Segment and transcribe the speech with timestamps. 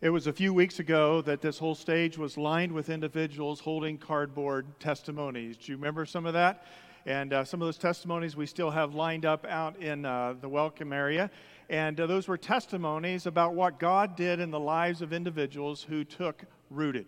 [0.00, 3.98] It was a few weeks ago that this whole stage was lined with individuals holding
[3.98, 5.56] cardboard testimonies.
[5.56, 6.66] Do you remember some of that?
[7.04, 10.48] And uh, some of those testimonies we still have lined up out in uh, the
[10.48, 11.32] welcome area.
[11.68, 16.04] And uh, those were testimonies about what God did in the lives of individuals who
[16.04, 17.06] took Rooted.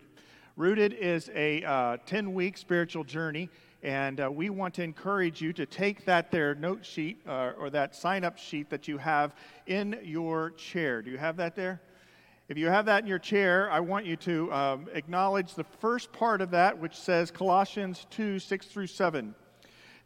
[0.57, 3.49] Rooted is a 10 uh, week spiritual journey.
[3.83, 7.69] And uh, we want to encourage you to take that there note sheet uh, or
[7.69, 9.33] that sign up sheet that you have
[9.65, 11.01] in your chair.
[11.01, 11.79] Do you have that there?
[12.49, 16.11] If you have that in your chair, I want you to um, acknowledge the first
[16.11, 19.33] part of that, which says Colossians 2 6 through 7.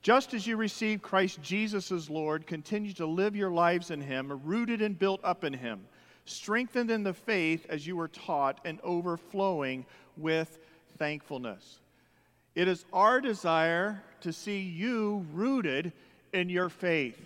[0.02, 4.40] Just as you received Christ Jesus as Lord, continue to live your lives in Him,
[4.44, 5.88] rooted and built up in Him,
[6.26, 9.84] strengthened in the faith as you were taught, and overflowing
[10.16, 10.60] with
[11.00, 11.80] thankfulness.
[12.54, 15.92] It is our desire to see you rooted
[16.34, 17.20] in your faith.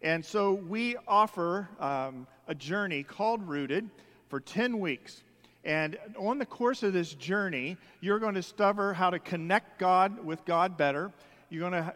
[0.00, 3.90] And so we offer um, a journey called Rooted
[4.32, 5.24] for 10 weeks.
[5.62, 10.24] And on the course of this journey, you're going to discover how to connect God
[10.24, 11.12] with God better.
[11.50, 11.94] You're going to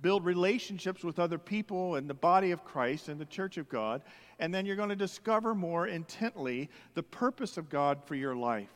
[0.00, 4.02] build relationships with other people in the body of Christ and the church of God.
[4.38, 8.70] And then you're going to discover more intently the purpose of God for your life.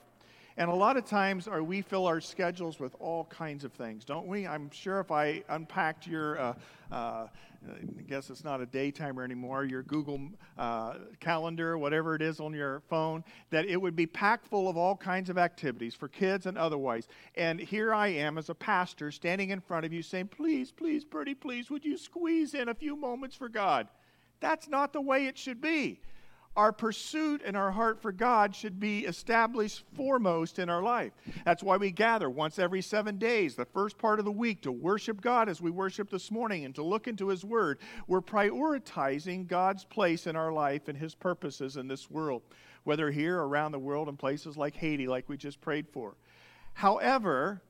[0.59, 4.05] And a lot of times are we fill our schedules with all kinds of things,
[4.05, 4.45] don't we?
[4.45, 6.55] I'm sure if I unpacked your, uh,
[6.91, 7.28] uh,
[7.64, 10.19] I guess it's not a daytimer anymore, your Google
[10.59, 14.77] uh, Calendar, whatever it is on your phone, that it would be packed full of
[14.77, 17.06] all kinds of activities for kids and otherwise.
[17.36, 21.05] And here I am as a pastor standing in front of you saying, please, please,
[21.05, 23.86] pretty please, would you squeeze in a few moments for God?
[24.41, 26.01] That's not the way it should be
[26.59, 31.12] our pursuit and our heart for God should be established foremost in our life.
[31.45, 34.73] That's why we gather once every seven days, the first part of the week, to
[34.73, 37.79] worship God as we worship this morning and to look into His Word.
[38.09, 42.42] We're prioritizing God's place in our life and His purposes in this world,
[42.83, 46.17] whether here around the world in places like Haiti, like we just prayed for.
[46.73, 47.62] However,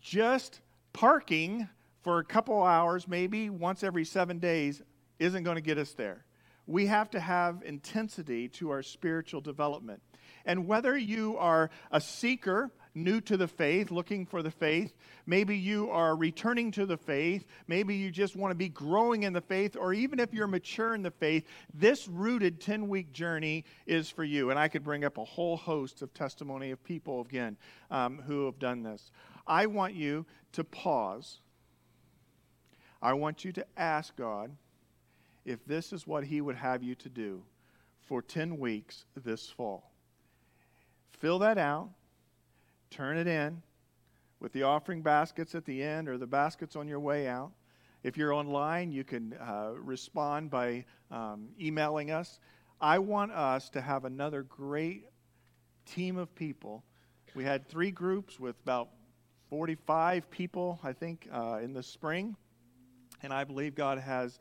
[0.00, 0.62] just
[0.94, 1.68] parking
[2.02, 4.80] for a couple hours, maybe once every seven days,
[5.18, 6.24] isn't going to get us there
[6.66, 10.02] we have to have intensity to our spiritual development.
[10.44, 14.94] And whether you are a seeker, new to the faith, looking for the faith,
[15.26, 19.32] maybe you are returning to the faith, maybe you just want to be growing in
[19.32, 23.64] the faith, or even if you're mature in the faith, this rooted 10 week journey
[23.86, 24.50] is for you.
[24.50, 27.56] And I could bring up a whole host of testimony of people, again,
[27.90, 29.10] um, who have done this.
[29.46, 31.40] I want you to pause.
[33.02, 34.56] I want you to ask God
[35.46, 37.42] if this is what He would have you to do
[38.04, 39.90] for 10 weeks this fall.
[41.18, 41.88] Fill that out,
[42.90, 43.62] turn it in
[44.40, 47.52] with the offering baskets at the end or the baskets on your way out.
[48.02, 52.38] If you're online, you can uh, respond by um, emailing us.
[52.80, 55.06] I want us to have another great
[55.86, 56.84] team of people.
[57.34, 58.90] We had three groups with about
[59.48, 62.36] 45 people, I think, uh, in the spring.
[63.22, 64.38] And I believe God has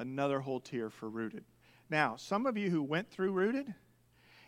[0.00, 1.44] another whole tier for Rooted.
[1.90, 3.74] Now, some of you who went through Rooted,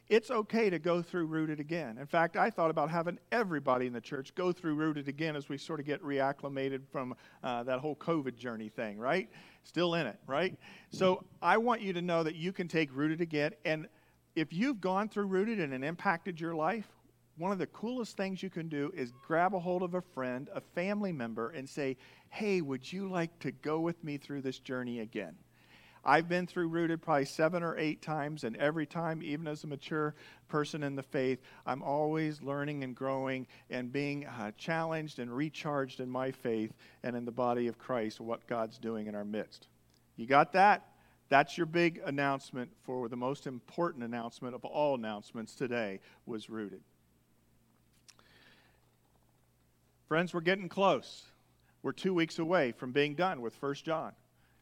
[0.08, 1.98] it's okay to go through Rooted again.
[1.98, 5.48] In fact, I thought about having everybody in the church go through Rooted again as
[5.48, 9.28] we sort of get reacclimated from uh, that whole COVID journey thing, right?
[9.64, 10.56] Still in it, right?
[10.90, 13.52] So I want you to know that you can take Rooted again.
[13.64, 13.86] And
[14.34, 16.88] if you've gone through Rooted and it impacted your life,
[17.36, 20.48] one of the coolest things you can do is grab a hold of a friend,
[20.54, 21.96] a family member, and say,
[22.28, 25.34] Hey, would you like to go with me through this journey again?
[26.04, 29.68] I've been through Rooted probably seven or eight times, and every time, even as a
[29.68, 30.14] mature
[30.48, 36.00] person in the faith, I'm always learning and growing and being uh, challenged and recharged
[36.00, 36.72] in my faith
[37.04, 39.68] and in the body of Christ, what God's doing in our midst.
[40.16, 40.88] You got that?
[41.28, 46.82] That's your big announcement for the most important announcement of all announcements today was Rooted.
[50.12, 51.22] Friends, we're getting close.
[51.82, 54.12] We're two weeks away from being done with First John.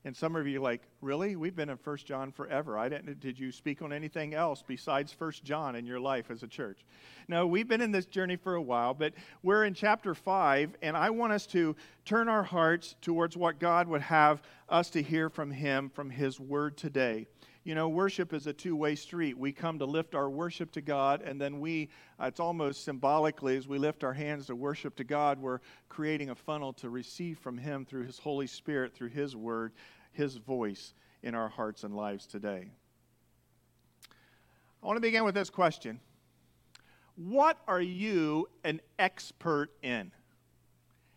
[0.05, 1.35] And some of you are like, really?
[1.35, 2.79] We've been in First John forever.
[2.79, 6.45] I didn't, did you speak on anything else besides First John in your life as
[6.45, 6.85] a church?
[7.27, 10.97] No, we've been in this journey for a while, but we're in chapter 5, and
[10.97, 11.75] I want us to
[12.05, 16.39] turn our hearts towards what God would have us to hear from Him, from His
[16.39, 17.27] Word today.
[17.63, 19.37] You know, worship is a two way street.
[19.37, 23.57] We come to lift our worship to God, and then we, uh, it's almost symbolically,
[23.57, 25.61] as we lift our hands to worship to God, we're
[25.91, 29.73] creating a funnel to receive from Him through His Holy Spirit, through His Word,
[30.13, 32.71] His voice in our hearts and lives today.
[34.83, 36.01] I want to begin with this question
[37.15, 40.13] What are you an expert in?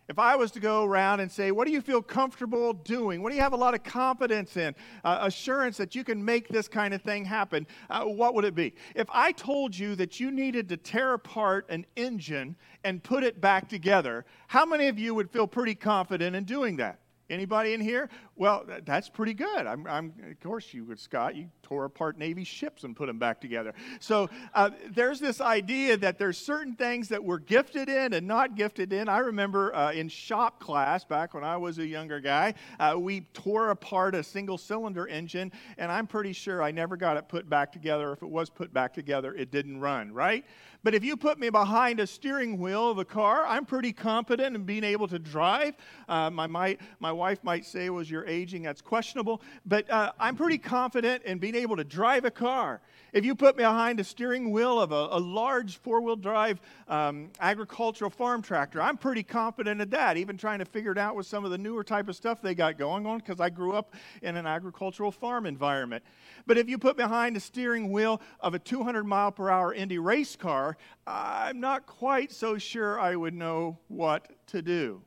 [0.10, 3.22] If I was to go around and say, What do you feel comfortable doing?
[3.22, 4.76] What do you have a lot of confidence in?
[5.04, 8.56] Uh, assurance that you can make this kind of thing happen, uh, what would it
[8.56, 8.76] be?
[8.96, 13.40] If I told you that you needed to tear apart an engine and put it
[13.40, 17.00] back together, how many of you would feel pretty confident in doing that?
[17.30, 18.10] Anybody in here?
[18.36, 19.68] Well, that's pretty good.
[19.68, 21.36] I'm, I'm, of course, you Scott.
[21.36, 23.74] You tore apart Navy ships and put them back together.
[24.00, 28.56] So uh, there's this idea that there's certain things that we're gifted in and not
[28.56, 29.08] gifted in.
[29.08, 33.22] I remember uh, in shop class back when I was a younger guy, uh, we
[33.34, 37.48] tore apart a single cylinder engine, and I'm pretty sure I never got it put
[37.48, 38.14] back together.
[38.14, 40.44] If it was put back together, it didn't run, right?
[40.84, 44.54] But if you put me behind a steering wheel of a car, I'm pretty competent
[44.54, 45.76] in being able to drive.
[46.10, 50.36] Uh, my, my, my wife might say was your aging, that's questionable, but uh, I'm
[50.36, 52.82] pretty confident in being able to drive a car.
[53.14, 56.60] If you put me behind a steering wheel of a, a large four wheel drive
[56.88, 61.16] um, agricultural farm tractor, I'm pretty confident at that, even trying to figure it out
[61.16, 63.74] with some of the newer type of stuff they got going on because I grew
[63.74, 63.94] up
[64.24, 66.04] in an agricultural farm environment.
[66.48, 70.00] But if you put behind the steering wheel of a 200 mile per hour Indy
[70.00, 75.04] race car, I'm not quite so sure I would know what to do.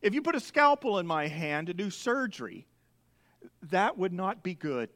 [0.00, 2.66] If you put a scalpel in my hand to do surgery,
[3.62, 4.90] that would not be good.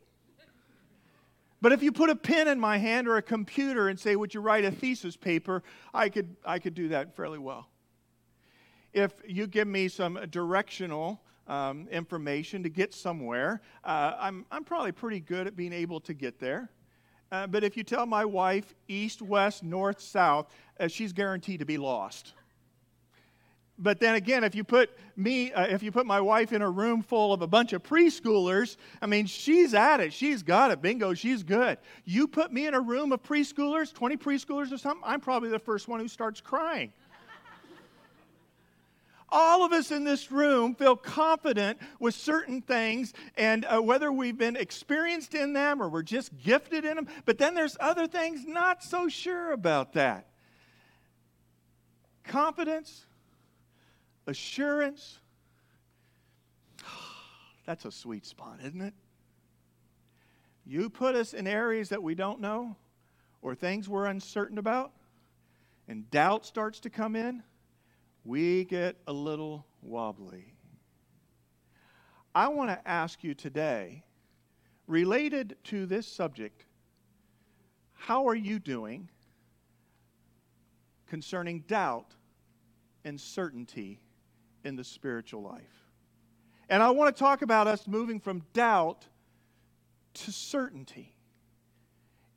[1.60, 4.34] But if you put a pen in my hand or a computer and say, Would
[4.34, 5.62] you write a thesis paper?
[5.94, 7.68] I could, I could do that fairly well.
[8.92, 14.92] If you give me some directional um, information to get somewhere, uh, I'm, I'm probably
[14.92, 16.70] pretty good at being able to get there.
[17.30, 21.64] Uh, but if you tell my wife east, west, north, south, uh, she's guaranteed to
[21.64, 22.34] be lost
[23.78, 26.70] but then again, if you put me, uh, if you put my wife in a
[26.70, 30.12] room full of a bunch of preschoolers, I mean, she's at it.
[30.12, 30.82] She's got it.
[30.82, 31.78] Bingo, she's good.
[32.04, 35.58] You put me in a room of preschoolers, 20 preschoolers or something, I'm probably the
[35.58, 36.92] first one who starts crying.
[39.34, 44.36] All of us in this room feel confident with certain things, and uh, whether we've
[44.36, 48.44] been experienced in them or we're just gifted in them, but then there's other things
[48.46, 50.26] not so sure about that.
[52.24, 53.06] Confidence
[54.26, 55.18] assurance.
[57.66, 58.94] That's a sweet spot, isn't it?
[60.64, 62.76] You put us in areas that we don't know
[63.42, 64.92] or things we're uncertain about,
[65.88, 67.42] and doubt starts to come in,
[68.24, 70.54] we get a little wobbly.
[72.34, 74.04] I want to ask you today,
[74.86, 76.64] related to this subject,
[77.94, 79.08] how are you doing
[81.08, 82.14] concerning doubt
[83.04, 84.00] and certainty
[84.64, 85.88] in the spiritual life.
[86.68, 89.06] And I want to talk about us moving from doubt
[90.14, 91.14] to certainty.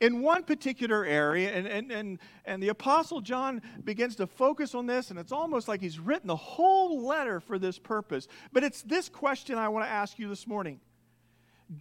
[0.02, 4.88] In one particular area, and, and, and, and the Apostle John begins to focus on
[4.88, 8.28] this, and it's almost like he's written the whole letter for this purpose.
[8.52, 10.82] But it's this question I want to ask you this morning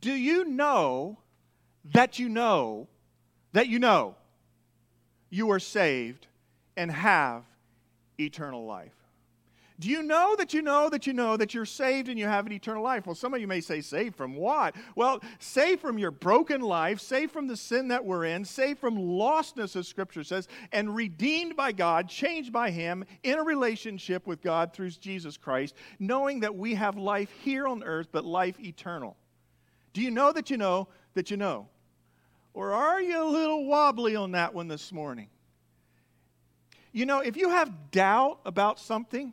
[0.00, 1.18] Do you know
[1.92, 2.88] that you know
[3.52, 4.14] that you know
[5.28, 6.28] you are saved
[6.76, 7.42] and have
[8.18, 9.03] eternal life?
[9.80, 12.46] Do you know that you know that you know that you're saved and you have
[12.46, 13.06] an eternal life?
[13.06, 14.76] Well, some of you may say, saved from what?
[14.94, 18.96] Well, saved from your broken life, saved from the sin that we're in, saved from
[18.96, 24.40] lostness, as Scripture says, and redeemed by God, changed by Him in a relationship with
[24.42, 29.16] God through Jesus Christ, knowing that we have life here on earth, but life eternal.
[29.92, 31.66] Do you know that you know that you know?
[32.52, 35.28] Or are you a little wobbly on that one this morning?
[36.92, 39.32] You know, if you have doubt about something,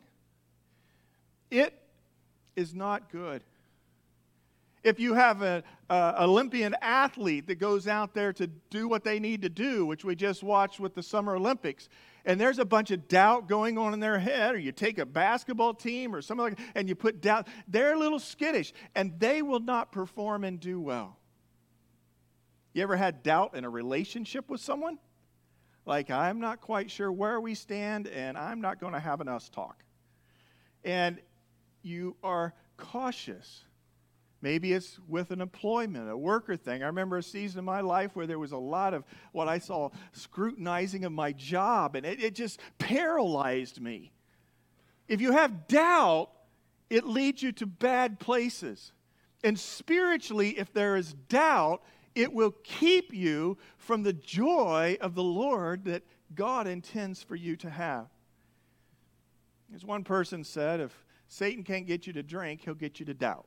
[1.52, 1.78] it
[2.56, 3.42] is not good.
[4.82, 9.42] If you have an Olympian athlete that goes out there to do what they need
[9.42, 11.88] to do, which we just watched with the Summer Olympics,
[12.24, 15.06] and there's a bunch of doubt going on in their head, or you take a
[15.06, 19.18] basketball team or something like that, and you put doubt, they're a little skittish, and
[19.20, 21.16] they will not perform and do well.
[22.72, 24.98] You ever had doubt in a relationship with someone?
[25.84, 29.28] Like, I'm not quite sure where we stand, and I'm not going to have an
[29.28, 29.84] us talk.
[30.84, 31.20] And
[31.82, 33.64] you are cautious.
[34.40, 36.82] Maybe it's with an employment, a worker thing.
[36.82, 39.58] I remember a season of my life where there was a lot of what I
[39.58, 44.12] saw scrutinizing of my job, and it, it just paralyzed me.
[45.06, 46.30] If you have doubt,
[46.90, 48.92] it leads you to bad places.
[49.44, 51.82] And spiritually, if there is doubt,
[52.14, 56.02] it will keep you from the joy of the Lord that
[56.34, 58.06] God intends for you to have.
[59.74, 63.14] As one person said, if Satan can't get you to drink, he'll get you to
[63.14, 63.46] doubt.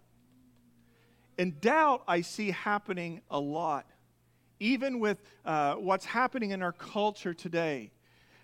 [1.37, 3.85] And doubt, I see happening a lot,
[4.59, 7.91] even with uh, what's happening in our culture today.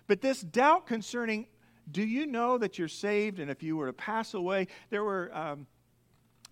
[0.06, 1.48] But this doubt concerning
[1.90, 3.40] Do you know that you're saved?
[3.40, 5.36] And if you were to pass away, there were.
[5.36, 5.66] Um,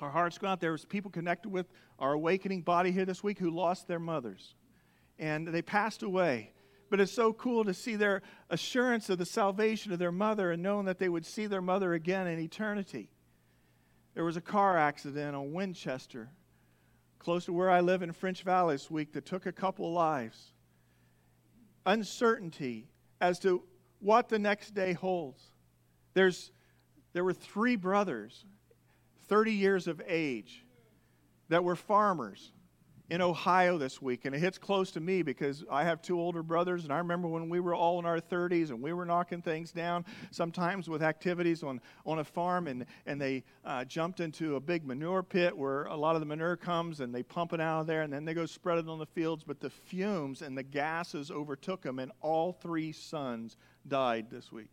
[0.00, 0.60] our hearts go out.
[0.60, 1.66] There was people connected with
[1.98, 4.56] our awakening body here this week who lost their mothers,
[5.18, 6.50] and they passed away.
[6.90, 8.20] But it's so cool to see their
[8.50, 11.94] assurance of the salvation of their mother and knowing that they would see their mother
[11.94, 13.08] again in eternity.
[14.14, 16.30] There was a car accident on Winchester,
[17.20, 20.52] close to where I live in French Valley this week, that took a couple lives.
[21.86, 22.88] Uncertainty
[23.20, 23.62] as to
[24.00, 25.42] what the next day holds.
[26.14, 26.50] There's,
[27.12, 28.44] there were three brothers,
[29.28, 30.64] 30 years of age,
[31.50, 32.50] that were farmers
[33.10, 36.44] in Ohio this week, and it hits close to me because I have two older
[36.44, 39.42] brothers, and I remember when we were all in our 30s and we were knocking
[39.42, 44.54] things down, sometimes with activities on, on a farm, and, and they uh, jumped into
[44.54, 47.60] a big manure pit where a lot of the manure comes and they pump it
[47.60, 50.40] out of there, and then they go spread it on the fields, but the fumes
[50.40, 53.56] and the gases overtook them, and all three sons
[53.88, 54.70] died this week.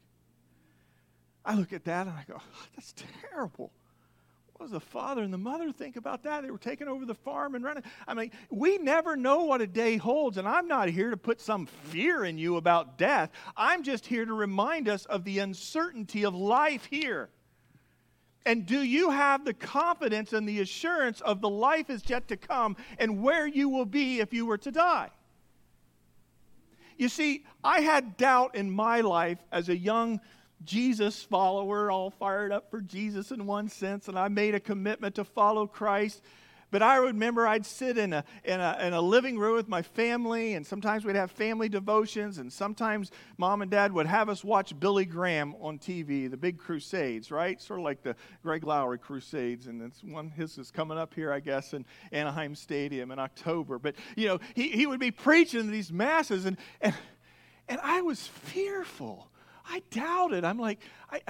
[1.44, 2.94] I look at that and I go, oh, that's
[3.32, 3.72] terrible.
[4.57, 6.41] What does the father and the mother think about that?
[6.41, 7.83] They were taking over the farm and running.
[8.07, 11.39] I mean, we never know what a day holds, and I'm not here to put
[11.39, 13.29] some fear in you about death.
[13.55, 17.29] I'm just here to remind us of the uncertainty of life here.
[18.47, 22.37] And do you have the confidence and the assurance of the life is yet to
[22.37, 25.11] come and where you will be if you were to die?
[26.97, 30.19] You see, I had doubt in my life as a young
[30.63, 35.15] Jesus follower, all fired up for Jesus in one sense, and I made a commitment
[35.15, 36.21] to follow Christ.
[36.69, 39.81] But I remember I'd sit in a, in, a, in a living room with my
[39.81, 44.43] family, and sometimes we'd have family devotions, and sometimes mom and dad would have us
[44.43, 47.61] watch Billy Graham on TV, the big crusades, right?
[47.61, 51.31] Sort of like the Greg Laurie crusades, and it's one his is coming up here,
[51.31, 53.79] I guess, in Anaheim Stadium in October.
[53.79, 56.93] But you know, he, he would be preaching these masses, and and
[57.69, 59.31] and I was fearful.
[59.69, 60.43] I doubted.
[60.43, 60.79] I'm like,
[61.12, 61.21] I,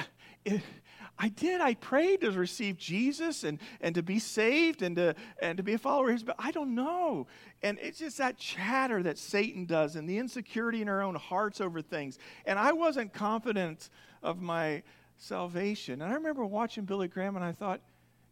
[1.19, 1.61] I did.
[1.61, 5.73] I prayed to receive Jesus and, and to be saved and to, and to be
[5.73, 7.27] a follower of his, but I don't know.
[7.63, 11.59] And it's just that chatter that Satan does and the insecurity in our own hearts
[11.59, 12.19] over things.
[12.45, 13.89] And I wasn't confident
[14.21, 14.83] of my
[15.17, 16.01] salvation.
[16.01, 17.81] And I remember watching Billy Graham and I thought,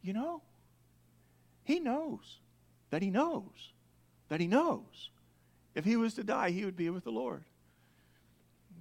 [0.03, 0.41] you know,
[1.63, 2.39] he knows
[2.91, 3.73] that he knows
[4.29, 5.09] that he knows
[5.73, 7.43] if he was to die, he would be with the Lord.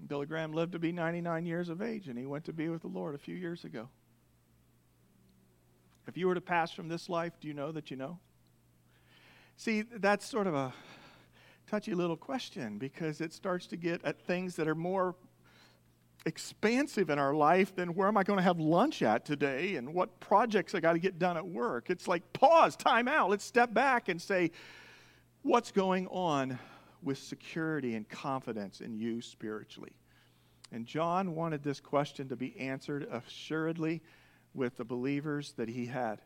[0.07, 2.83] Billy Graham lived to be 99 years of age, and he went to be with
[2.83, 3.89] the Lord a few years ago.
[6.07, 8.19] If you were to pass from this life, do you know that you know?
[9.57, 10.75] See, that's sort of a
[11.67, 15.15] touchy little question because it starts to get at things that are more
[16.27, 19.95] expansive in our life than where am I going to have lunch at today and
[19.95, 21.91] what projects I got to get done at work.
[21.91, 23.31] It's like pause, time out.
[23.31, 24.51] Let's step back and say,
[25.43, 26.59] what's going on
[27.05, 29.93] with security and confidence in you spiritually?
[30.73, 34.03] And John wanted this question to be answered assuredly
[34.55, 36.21] with the believers that he had,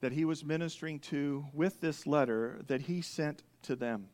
[0.00, 4.08] that he was ministering to with this letter that he sent to them.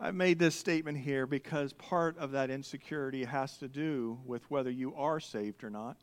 [0.00, 4.70] I made this statement here because part of that insecurity has to do with whether
[4.70, 5.96] you are saved or not,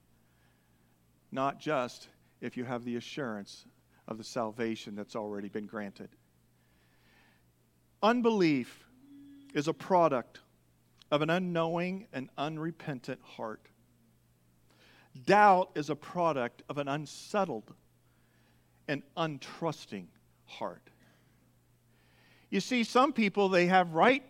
[1.32, 2.10] not just
[2.42, 3.66] if you have the assurance
[4.08, 6.10] of the salvation that's already been granted.
[8.04, 8.86] Unbelief
[9.54, 10.40] is a product
[11.12, 13.62] of an unknowing and unrepentant heart.
[15.26, 17.74] Doubt is a product of an unsettled
[18.88, 20.08] and untrusting
[20.46, 20.90] heart.
[22.50, 24.24] You see, some people, they have right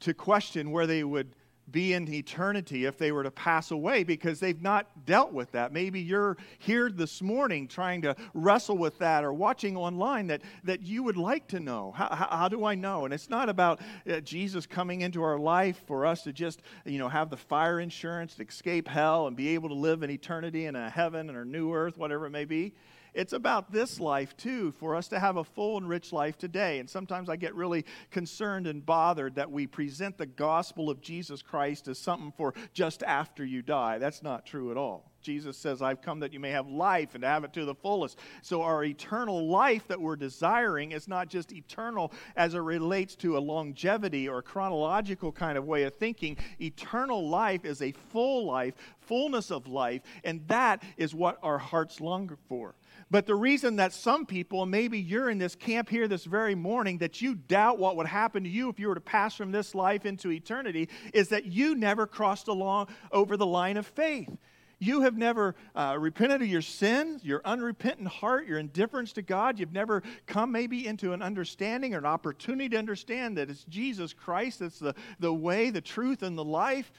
[0.00, 1.34] to question where they would
[1.70, 5.72] be in eternity if they were to pass away because they've not dealt with that.
[5.72, 10.82] Maybe you're here this morning trying to wrestle with that or watching online that, that
[10.82, 11.92] you would like to know.
[11.92, 13.04] How, how, do I know?
[13.04, 16.98] And it's not about uh, Jesus coming into our life for us to just, you
[16.98, 20.66] know, have the fire insurance, to escape hell and be able to live in eternity
[20.66, 22.74] in a heaven or a new earth, whatever it may be.
[23.14, 26.80] It's about this life, too, for us to have a full and rich life today.
[26.80, 31.40] And sometimes I get really concerned and bothered that we present the gospel of Jesus
[31.40, 33.98] Christ as something for just after you die.
[33.98, 35.12] That's not true at all.
[35.24, 37.74] Jesus says, I've come that you may have life and to have it to the
[37.74, 38.18] fullest.
[38.42, 43.38] So, our eternal life that we're desiring is not just eternal as it relates to
[43.38, 46.36] a longevity or chronological kind of way of thinking.
[46.60, 52.00] Eternal life is a full life, fullness of life, and that is what our hearts
[52.00, 52.74] long for.
[53.14, 56.98] But the reason that some people, maybe you're in this camp here this very morning,
[56.98, 59.72] that you doubt what would happen to you if you were to pass from this
[59.72, 64.36] life into eternity, is that you never crossed along over the line of faith.
[64.80, 69.60] you have never uh, repented of your sins, your unrepentant heart, your indifference to God,
[69.60, 74.12] you've never come maybe into an understanding or an opportunity to understand that it's Jesus
[74.12, 76.90] Christ that's the, the way, the truth, and the life,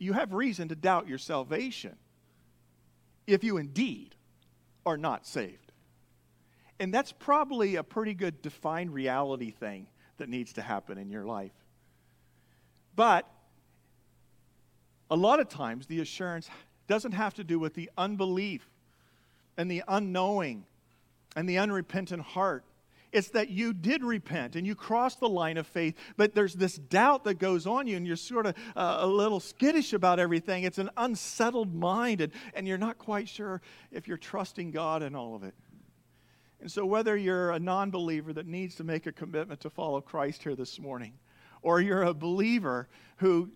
[0.00, 1.96] you have reason to doubt your salvation
[3.26, 4.14] if you indeed
[4.84, 5.72] are not saved.
[6.78, 9.86] And that's probably a pretty good defined reality thing
[10.18, 11.52] that needs to happen in your life.
[12.94, 13.28] But
[15.10, 16.48] a lot of times the assurance
[16.86, 18.68] doesn't have to do with the unbelief
[19.56, 20.64] and the unknowing
[21.34, 22.64] and the unrepentant heart.
[23.16, 26.76] It's that you did repent and you crossed the line of faith, but there's this
[26.76, 30.64] doubt that goes on you, and you're sort of uh, a little skittish about everything.
[30.64, 35.14] It's an unsettled mind, and, and you're not quite sure if you're trusting God in
[35.14, 35.54] all of it.
[36.60, 40.02] And so, whether you're a non believer that needs to make a commitment to follow
[40.02, 41.14] Christ here this morning,
[41.62, 43.48] or you're a believer who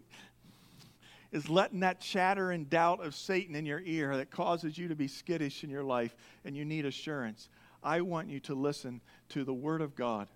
[1.32, 4.96] is letting that chatter and doubt of Satan in your ear that causes you to
[4.96, 7.50] be skittish in your life and you need assurance,
[7.82, 10.28] I want you to listen to the Word of God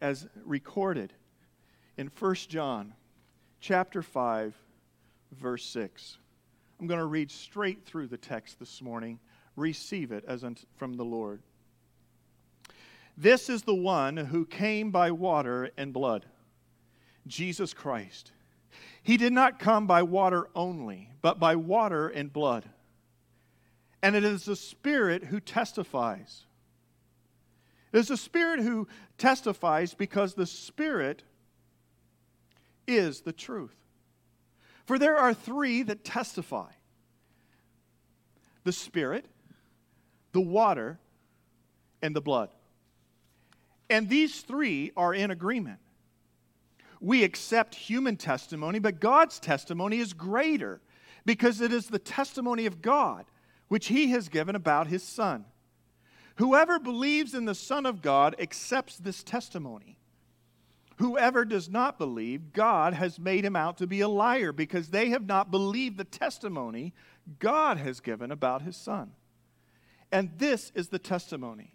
[0.00, 1.12] as recorded
[1.96, 2.94] in 1 John
[3.60, 4.54] chapter 5
[5.32, 6.18] verse 6.
[6.80, 9.18] I'm going to read straight through the text this morning.
[9.56, 10.44] Receive it as
[10.76, 11.42] from the Lord.
[13.16, 16.26] This is the one who came by water and blood,
[17.26, 18.32] Jesus Christ.
[19.02, 22.68] He did not come by water only, but by water and blood.
[24.02, 26.46] And it is the Spirit who testifies.
[27.94, 31.22] It is the Spirit who testifies because the Spirit
[32.88, 33.76] is the truth.
[34.84, 36.72] For there are three that testify
[38.64, 39.26] the Spirit,
[40.32, 40.98] the water,
[42.02, 42.48] and the blood.
[43.88, 45.78] And these three are in agreement.
[47.00, 50.80] We accept human testimony, but God's testimony is greater
[51.24, 53.26] because it is the testimony of God,
[53.68, 55.44] which He has given about His Son.
[56.36, 59.98] Whoever believes in the Son of God accepts this testimony.
[60.96, 65.10] Whoever does not believe, God has made him out to be a liar because they
[65.10, 66.94] have not believed the testimony
[67.38, 69.12] God has given about his Son.
[70.12, 71.74] And this is the testimony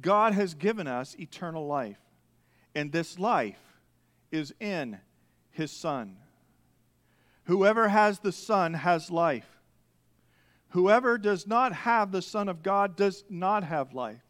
[0.00, 2.00] God has given us eternal life,
[2.74, 3.60] and this life
[4.32, 4.98] is in
[5.50, 6.16] his Son.
[7.44, 9.53] Whoever has the Son has life.
[10.74, 14.24] Whoever does not have the Son of God does not have life.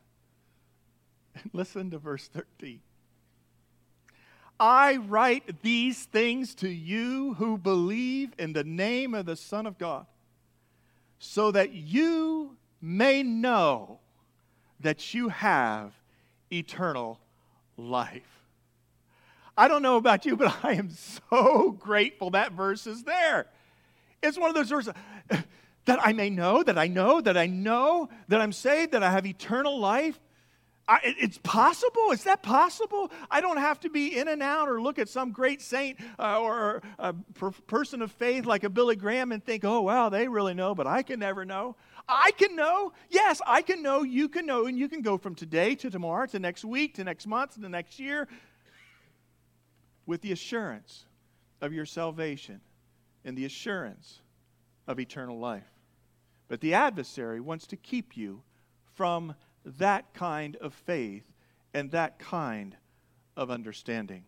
[1.54, 2.80] listen to verse 13.
[4.60, 9.78] I write these things to you who believe in the name of the Son of
[9.78, 10.04] God,
[11.18, 14.00] so that you may know
[14.80, 15.94] that you have
[16.52, 17.20] eternal
[17.78, 18.42] life.
[19.56, 23.46] I don't know about you, but I am so grateful that verse is there.
[24.22, 24.92] It's one of those verses
[25.86, 29.10] that I may know, that I know, that I know that I'm saved, that I
[29.10, 30.18] have eternal life.
[30.86, 32.10] I, it's possible.
[32.10, 33.10] Is that possible?
[33.30, 36.40] I don't have to be in and out or look at some great saint uh,
[36.40, 40.28] or a per- person of faith like a Billy Graham and think, oh, wow, they
[40.28, 41.76] really know, but I can never know.
[42.06, 42.92] I can know.
[43.08, 44.02] Yes, I can know.
[44.02, 44.66] You can know.
[44.66, 47.60] And you can go from today to tomorrow to next week to next month to
[47.60, 48.28] the next year
[50.04, 51.06] with the assurance
[51.62, 52.60] of your salvation
[53.24, 54.20] and the assurance
[54.86, 55.64] of eternal life.
[56.48, 58.42] But the adversary wants to keep you
[58.94, 61.24] from that kind of faith
[61.72, 62.76] and that kind
[63.36, 64.24] of understanding.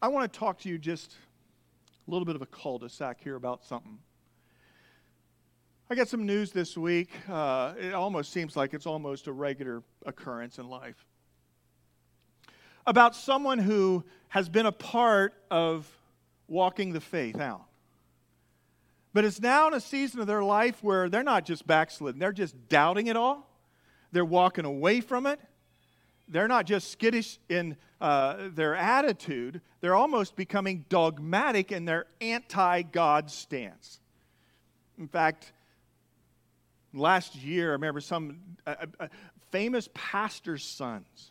[0.00, 1.16] I want to talk to you just
[2.06, 3.98] a little bit of a cul de sac here about something.
[5.90, 7.10] I got some news this week.
[7.28, 11.04] Uh, it almost seems like it's almost a regular occurrence in life
[12.86, 15.90] about someone who has been a part of
[16.48, 17.64] walking the faith out.
[19.12, 22.32] But it's now in a season of their life where they're not just backslidden, they're
[22.32, 23.48] just doubting it all.
[24.12, 25.40] They're walking away from it.
[26.28, 32.82] They're not just skittish in uh, their attitude, they're almost becoming dogmatic in their anti
[32.82, 34.00] God stance.
[34.98, 35.52] In fact,
[36.92, 39.08] last year, I remember some uh, uh,
[39.50, 41.30] famous pastors' sons,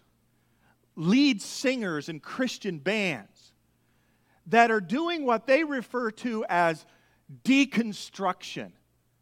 [0.95, 3.51] lead singers in Christian bands
[4.47, 6.85] that are doing what they refer to as
[7.43, 8.71] deconstruction.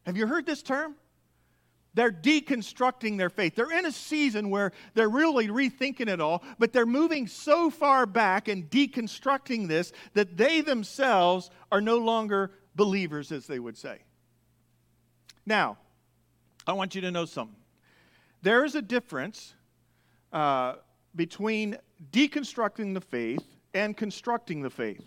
[0.04, 0.94] Have you heard this term?
[1.94, 3.56] They're deconstructing their faith.
[3.56, 8.06] They're in a season where they're really rethinking it all, but they're moving so far
[8.06, 13.98] back and deconstructing this that they themselves are no longer believers, as they would say.
[15.44, 15.78] Now,
[16.66, 17.56] I want you to know something.
[18.42, 19.54] There is a difference
[20.32, 20.76] uh,
[21.16, 21.76] between
[22.12, 23.44] deconstructing the faith
[23.74, 25.04] and constructing the faith.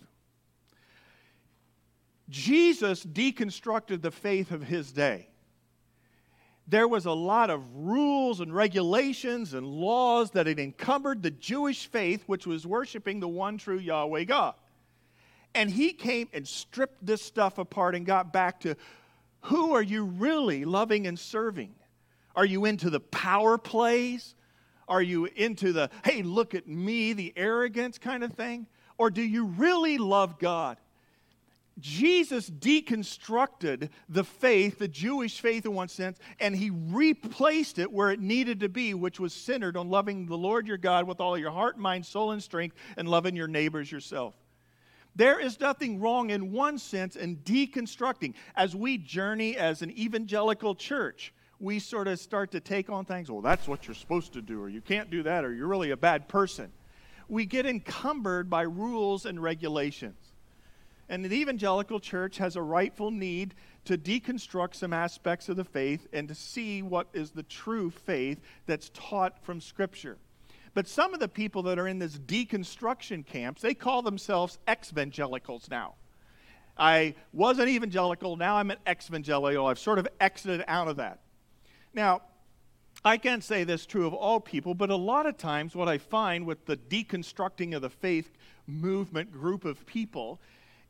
[2.29, 5.27] Jesus deconstructed the faith of his day.
[6.67, 11.87] There was a lot of rules and regulations and laws that had encumbered the Jewish
[11.87, 14.55] faith, which was worshiping the one true Yahweh God.
[15.53, 18.75] And he came and stripped this stuff apart and got back to
[19.41, 21.75] who are you really loving and serving?
[22.35, 24.35] Are you into the power plays?
[24.87, 28.67] Are you into the, hey, look at me, the arrogance kind of thing?
[28.97, 30.77] Or do you really love God?
[31.79, 38.11] Jesus deconstructed the faith, the Jewish faith in one sense, and he replaced it where
[38.11, 41.37] it needed to be, which was centered on loving the Lord your God with all
[41.37, 44.35] your heart, mind, soul, and strength, and loving your neighbors yourself.
[45.15, 48.33] There is nothing wrong in one sense in deconstructing.
[48.55, 53.31] As we journey as an evangelical church, we sort of start to take on things,
[53.31, 55.91] well, that's what you're supposed to do, or you can't do that, or you're really
[55.91, 56.71] a bad person.
[57.29, 60.32] We get encumbered by rules and regulations.
[61.13, 63.53] And the evangelical church has a rightful need
[63.85, 68.41] to deconstruct some aspects of the faith and to see what is the true faith
[68.65, 70.17] that's taught from Scripture.
[70.73, 75.69] But some of the people that are in this deconstruction camps, they call themselves ex-evangelicals
[75.69, 75.93] now.
[76.79, 79.67] I was an evangelical, now I'm an ex-evangelical.
[79.67, 81.19] I've sort of exited out of that.
[81.93, 82.23] Now,
[83.05, 85.99] I can't say this true of all people, but a lot of times what I
[85.99, 88.31] find with the deconstructing of the faith
[88.65, 90.41] movement group of people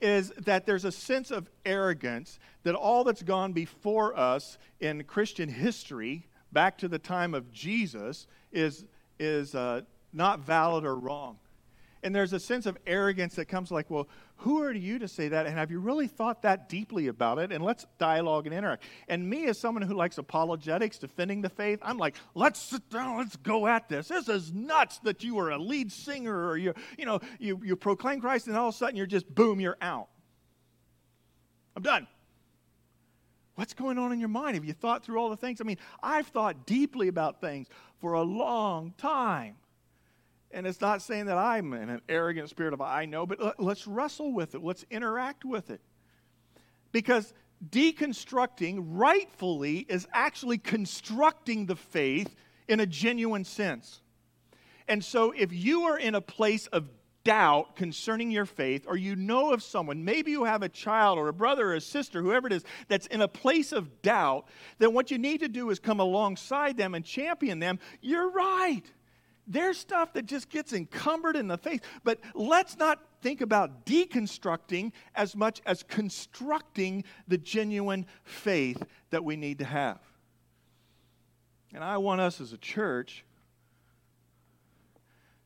[0.02, 5.50] is that there's a sense of arrogance that all that's gone before us in Christian
[5.50, 8.86] history, back to the time of Jesus, is,
[9.20, 11.38] is uh, not valid or wrong.
[12.04, 15.30] And there's a sense of arrogance that comes like, well, who are you to say
[15.30, 15.46] that?
[15.46, 17.52] And have you really thought that deeply about it?
[17.52, 18.84] And let's dialogue and interact.
[19.08, 23.18] And me, as someone who likes apologetics, defending the faith, I'm like, let's sit down,
[23.18, 24.10] let's go at this.
[24.10, 27.76] This is nuts that you are a lead singer or you, you know, you, you
[27.76, 30.10] proclaim Christ and all of a sudden you're just, boom, you're out.
[31.76, 32.08] I'm done.
[33.56, 34.56] What's going on in your mind?
[34.56, 35.62] Have you thought through all the things?
[35.62, 37.68] I mean, I've thought deeply about things
[38.02, 39.56] for a long time.
[40.54, 43.88] And it's not saying that I'm in an arrogant spirit of I know, but let's
[43.88, 44.64] wrestle with it.
[44.64, 45.82] Let's interact with it.
[46.92, 47.34] Because
[47.70, 52.36] deconstructing rightfully is actually constructing the faith
[52.68, 54.02] in a genuine sense.
[54.88, 56.88] And so if you are in a place of
[57.24, 61.30] doubt concerning your faith, or you know of someone, maybe you have a child or
[61.30, 64.46] a brother or a sister, whoever it is, that's in a place of doubt,
[64.78, 67.80] then what you need to do is come alongside them and champion them.
[68.02, 68.84] You're right.
[69.46, 71.82] There's stuff that just gets encumbered in the faith.
[72.04, 79.36] But let's not think about deconstructing as much as constructing the genuine faith that we
[79.36, 80.00] need to have.
[81.74, 83.26] And I want us as a church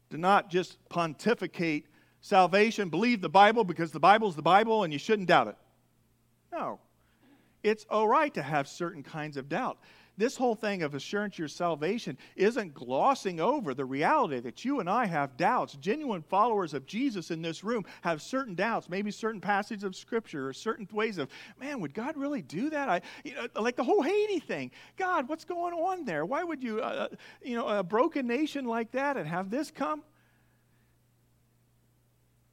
[0.09, 1.85] to not just pontificate
[2.21, 5.57] salvation, believe the Bible because the Bible's the Bible and you shouldn't doubt it.
[6.51, 6.79] No.
[7.63, 9.77] It's all right to have certain kinds of doubt
[10.17, 14.89] this whole thing of assurance your salvation isn't glossing over the reality that you and
[14.89, 15.73] I have doubts.
[15.73, 20.47] Genuine followers of Jesus in this room have certain doubts, maybe certain passages of Scripture
[20.47, 22.89] or certain ways of, man, would God really do that?
[22.89, 24.71] I, you know, like the whole Haiti thing.
[24.97, 26.25] God, what's going on there?
[26.25, 29.69] Why would you, uh, uh you know, a broken nation like that and have this
[29.69, 30.01] come?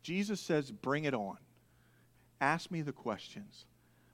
[0.03, 1.38] Jesus says, bring it on.
[2.40, 3.64] Ask me the questions.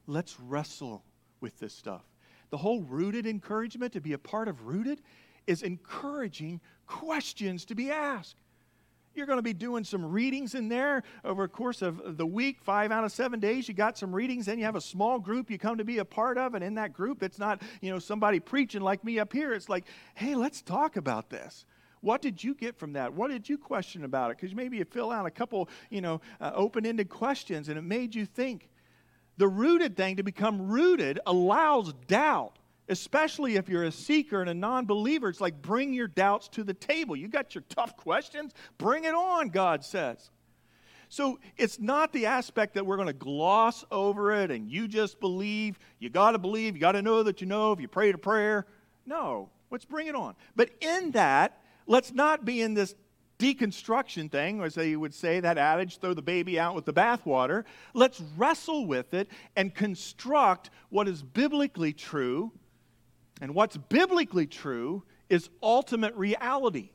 [0.07, 1.03] Let's wrestle
[1.41, 2.05] with this stuff.
[2.51, 5.01] The whole rooted encouragement to be a part of rooted
[5.47, 8.37] is encouraging questions to be asked.
[9.15, 12.61] You're going to be doing some readings in there over the course of the week,
[12.61, 13.67] five out of seven days.
[13.67, 16.05] You got some readings, then you have a small group you come to be a
[16.05, 19.33] part of, and in that group, it's not you know somebody preaching like me up
[19.33, 19.53] here.
[19.53, 21.67] It's like, hey, let's talk about this.
[22.03, 23.13] What did you get from that?
[23.13, 24.39] What did you question about it?
[24.39, 28.15] Because maybe you fill out a couple, you know, uh, open-ended questions, and it made
[28.15, 28.71] you think.
[29.41, 32.59] The rooted thing to become rooted allows doubt,
[32.91, 35.31] especially if you're a seeker and a non believer.
[35.31, 37.17] It's like bring your doubts to the table.
[37.17, 38.53] You got your tough questions?
[38.77, 40.29] Bring it on, God says.
[41.09, 45.19] So it's not the aspect that we're going to gloss over it and you just
[45.21, 45.79] believe.
[46.01, 46.75] You got to believe.
[46.75, 48.67] You got to know that you know if you pray a prayer.
[49.07, 50.35] No, let's bring it on.
[50.55, 52.95] But in that, let's not be in this
[53.41, 56.93] deconstruction thing, or as they would say, that adage, throw the baby out with the
[56.93, 57.65] bathwater.
[57.95, 62.53] Let's wrestle with it and construct what is biblically true.
[63.41, 66.91] And what's biblically true is ultimate reality.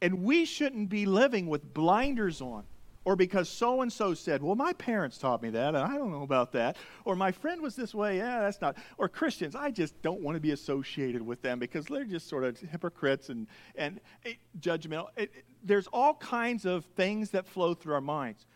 [0.00, 2.64] And we shouldn't be living with blinders on
[3.10, 6.12] or because so and so said, well, my parents taught me that, and I don't
[6.12, 9.72] know about that, or my friend was this way, yeah, that's not, or Christians, I
[9.72, 13.48] just don't want to be associated with them because they're just sort of hypocrites and,
[13.74, 15.08] and eh, judgmental.
[15.16, 15.32] It,
[15.64, 18.46] there's all kinds of things that flow through our minds.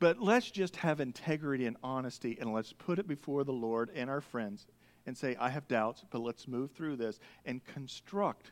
[0.00, 4.10] But let's just have integrity and honesty and let's put it before the Lord and
[4.10, 4.66] our friends
[5.06, 8.50] and say, I have doubts, but let's move through this and construct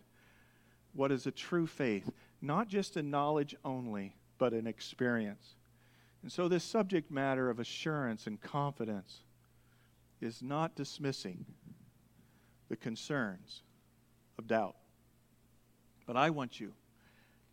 [0.92, 5.54] what is a true faith, not just a knowledge only, but an experience.
[6.22, 9.20] And so, this subject matter of assurance and confidence
[10.20, 11.44] is not dismissing
[12.68, 13.62] the concerns
[14.38, 14.76] of doubt.
[16.06, 16.72] But I want you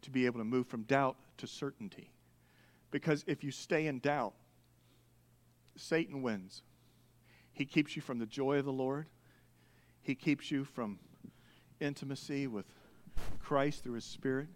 [0.02, 2.12] to be able to move from doubt to certainty.
[2.92, 4.34] Because if you stay in doubt,
[5.76, 6.64] Satan wins.
[7.52, 9.08] He keeps you from the joy of the Lord,
[10.02, 11.00] he keeps you from
[11.80, 12.66] intimacy with
[13.40, 14.48] Christ through his Spirit.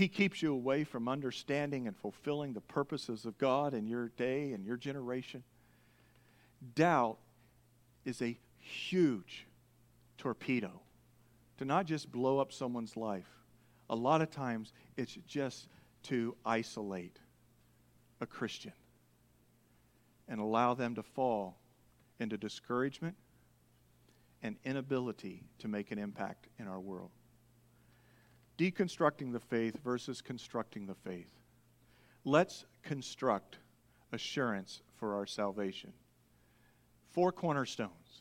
[0.00, 4.54] He keeps you away from understanding and fulfilling the purposes of God in your day
[4.54, 5.42] and your generation.
[6.74, 7.18] Doubt
[8.06, 9.46] is a huge
[10.16, 10.80] torpedo
[11.58, 13.28] to not just blow up someone's life.
[13.90, 15.68] A lot of times it's just
[16.04, 17.18] to isolate
[18.22, 18.72] a Christian
[20.26, 21.58] and allow them to fall
[22.18, 23.16] into discouragement
[24.42, 27.10] and inability to make an impact in our world.
[28.60, 31.32] Deconstructing the faith versus constructing the faith.
[32.26, 33.56] Let's construct
[34.12, 35.94] assurance for our salvation.
[37.08, 38.20] Four cornerstones.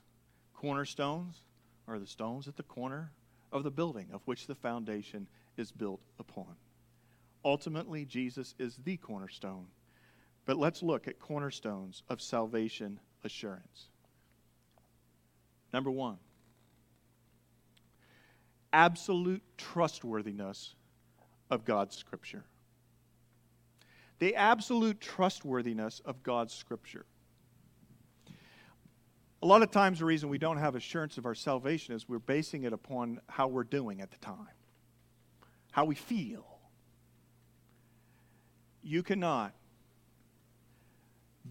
[0.54, 1.42] Cornerstones
[1.90, 3.12] are the stones at the corner
[3.52, 6.56] of the building of which the foundation is built upon.
[7.44, 9.66] Ultimately, Jesus is the cornerstone.
[10.46, 13.90] But let's look at cornerstones of salvation assurance.
[15.74, 16.18] Number one,
[18.74, 20.76] absolute trustworthiness
[21.50, 22.44] of God's Scripture.
[24.20, 27.06] The absolute trustworthiness of God's Scripture.
[29.42, 32.20] A lot of times, the reason we don't have assurance of our salvation is we're
[32.20, 34.48] basing it upon how we're doing at the time,
[35.72, 36.46] how we feel.
[38.84, 39.54] You cannot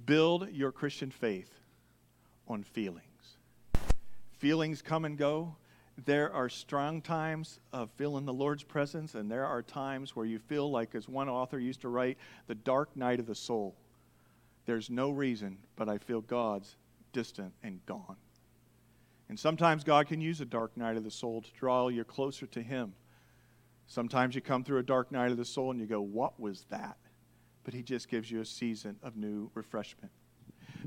[0.04, 1.50] build your Christian faith
[2.46, 3.36] on feelings.
[4.38, 5.56] Feelings come and go.
[6.04, 10.38] There are strong times of feeling the Lord's presence, and there are times where you
[10.38, 13.74] feel like, as one author used to write, the dark night of the soul.
[14.64, 16.76] There's no reason, but I feel God's
[17.12, 18.16] distant and gone.
[19.28, 22.46] And sometimes God can use a dark night of the soul to draw you closer
[22.46, 22.94] to Him.
[23.88, 26.64] Sometimes you come through a dark night of the soul and you go, What was
[26.70, 26.96] that?
[27.64, 30.12] But He just gives you a season of new refreshment.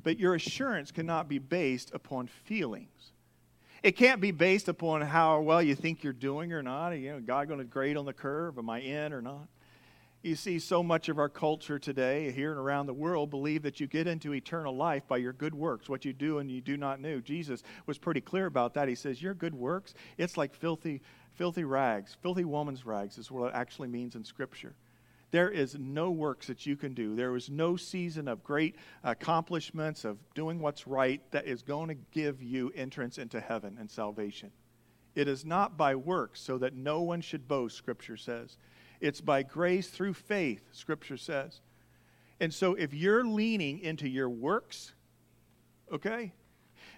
[0.03, 3.11] But your assurance cannot be based upon feelings.
[3.83, 6.91] It can't be based upon how well you think you're doing or not.
[6.91, 8.59] You know, God going to grade on the curve?
[8.59, 9.47] Am I in or not?
[10.21, 13.79] You see, so much of our culture today, here and around the world, believe that
[13.79, 16.77] you get into eternal life by your good works, what you do and you do
[16.77, 17.19] not know.
[17.19, 18.87] Jesus was pretty clear about that.
[18.87, 21.01] He says, Your good works, it's like filthy,
[21.33, 22.15] filthy rags.
[22.21, 24.75] Filthy woman's rags is what it actually means in Scripture.
[25.31, 27.15] There is no works that you can do.
[27.15, 31.95] There is no season of great accomplishments, of doing what's right, that is going to
[32.11, 34.51] give you entrance into heaven and salvation.
[35.15, 38.57] It is not by works, so that no one should boast, Scripture says.
[38.99, 41.61] It's by grace through faith, Scripture says.
[42.41, 44.93] And so if you're leaning into your works,
[45.91, 46.33] okay?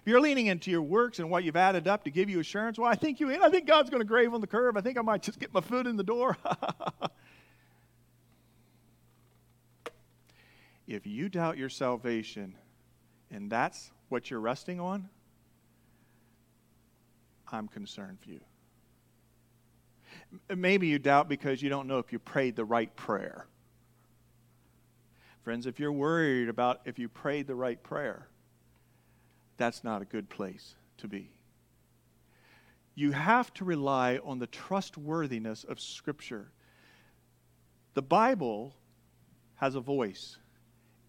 [0.00, 2.78] If you're leaning into your works and what you've added up to give you assurance,
[2.78, 3.42] well, I think you in.
[3.42, 4.76] I think God's going to grave on the curve.
[4.76, 6.36] I think I might just get my foot in the door.
[10.86, 12.56] if you doubt your salvation
[13.30, 15.08] and that's what you're resting on,
[17.50, 18.40] I'm concerned for you.
[20.54, 23.46] Maybe you doubt because you don't know if you prayed the right prayer.
[25.42, 28.28] Friends, if you're worried about if you prayed the right prayer,
[29.56, 31.30] that's not a good place to be.
[32.94, 36.50] You have to rely on the trustworthiness of Scripture.
[37.94, 38.74] The Bible
[39.56, 40.38] has a voice,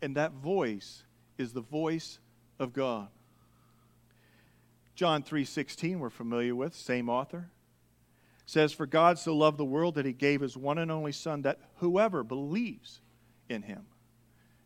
[0.02, 1.04] and that voice
[1.38, 2.20] is the voice
[2.60, 3.10] of God.
[4.96, 7.50] John 3:16 we're familiar with, same author
[8.46, 11.42] says, For God so loved the world that he gave his one and only Son,
[11.42, 13.02] that whoever believes
[13.50, 13.86] in him.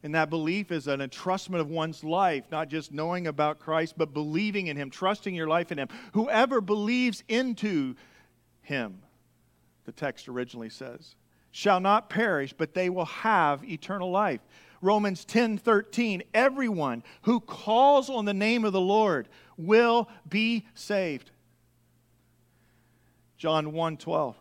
[0.03, 4.13] And that belief is an entrustment of one's life, not just knowing about Christ, but
[4.13, 5.89] believing in him, trusting your life in him.
[6.13, 7.95] Whoever believes into
[8.61, 9.01] him,
[9.85, 11.15] the text originally says,
[11.51, 14.39] shall not perish, but they will have eternal life.
[14.81, 21.31] Romans 10 13, everyone who calls on the name of the Lord will be saved.
[23.37, 24.35] John 1 12.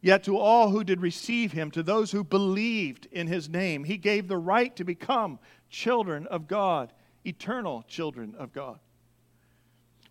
[0.00, 3.96] Yet to all who did receive him, to those who believed in his name, he
[3.96, 5.38] gave the right to become
[5.70, 6.92] children of God,
[7.24, 8.78] eternal children of God.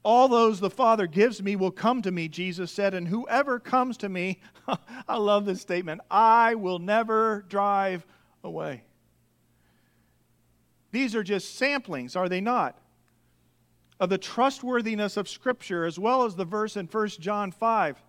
[0.01, 3.97] All those the Father gives me will come to me, Jesus said, and whoever comes
[3.97, 4.41] to me,
[5.07, 8.05] I love this statement, I will never drive
[8.43, 8.83] away.
[10.93, 12.77] These are just samplings, are they not?
[13.99, 18.01] Of the trustworthiness of Scripture, as well as the verse in 1 John 5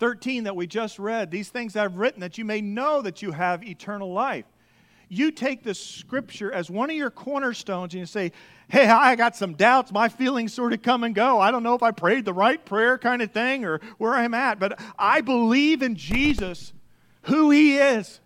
[0.00, 1.30] 13 that we just read.
[1.30, 4.46] These things I've written that you may know that you have eternal life.
[5.08, 8.32] You take the Scripture as one of your cornerstones and you say,
[8.68, 9.92] Hey, I got some doubts.
[9.92, 11.38] My feelings sort of come and go.
[11.38, 14.34] I don't know if I prayed the right prayer, kind of thing, or where I'm
[14.34, 16.72] at, but I believe in Jesus,
[17.22, 18.20] who He is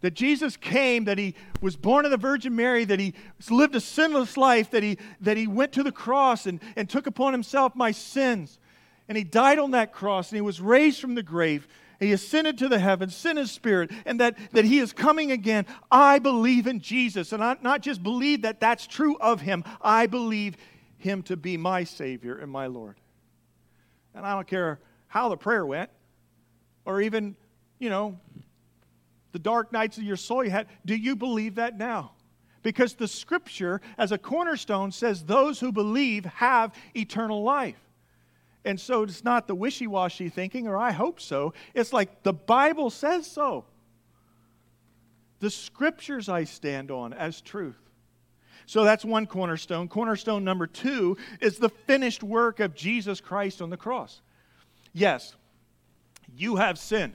[0.00, 3.14] that Jesus came, that he was born of the Virgin Mary, that he
[3.50, 7.06] lived a sinless life, that he, that he went to the cross and, and took
[7.06, 8.58] upon himself my sins.
[9.08, 11.66] And he died on that cross and he was raised from the grave.
[11.98, 15.66] He ascended to the heavens, sent his spirit, and that, that he is coming again.
[15.90, 17.32] I believe in Jesus.
[17.32, 20.56] And I not just believe that that's true of him, I believe
[20.98, 22.96] him to be my Savior and my Lord.
[24.14, 25.90] And I don't care how the prayer went,
[26.84, 27.34] or even,
[27.78, 28.18] you know,
[29.32, 30.66] the dark nights of your soul you had.
[30.84, 32.12] Do you believe that now?
[32.62, 37.80] Because the scripture, as a cornerstone, says those who believe have eternal life.
[38.64, 41.54] And so it's not the wishy washy thinking, or I hope so.
[41.74, 43.64] It's like the Bible says so.
[45.40, 47.78] The scriptures I stand on as truth.
[48.66, 49.88] So that's one cornerstone.
[49.88, 54.20] Cornerstone number two is the finished work of Jesus Christ on the cross.
[54.92, 55.34] Yes,
[56.36, 57.14] you have sin.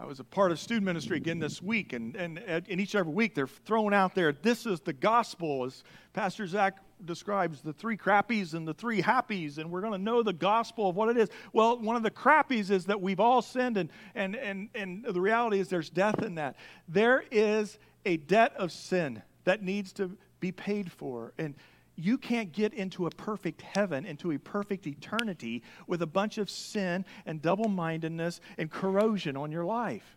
[0.00, 3.12] I was a part of student ministry again this week, and, and, and each every
[3.12, 5.82] week they're thrown out there, this is the gospel, as
[6.12, 10.22] Pastor Zach describes the three crappies and the three happies, and we're going to know
[10.22, 11.28] the gospel of what it is.
[11.52, 15.20] Well, one of the crappies is that we've all sinned, and, and, and, and the
[15.20, 16.54] reality is there's death in that.
[16.86, 21.32] There is a debt of sin that needs to be paid for.
[21.38, 21.56] And
[21.98, 26.48] you can't get into a perfect heaven, into a perfect eternity with a bunch of
[26.48, 30.16] sin and double mindedness and corrosion on your life.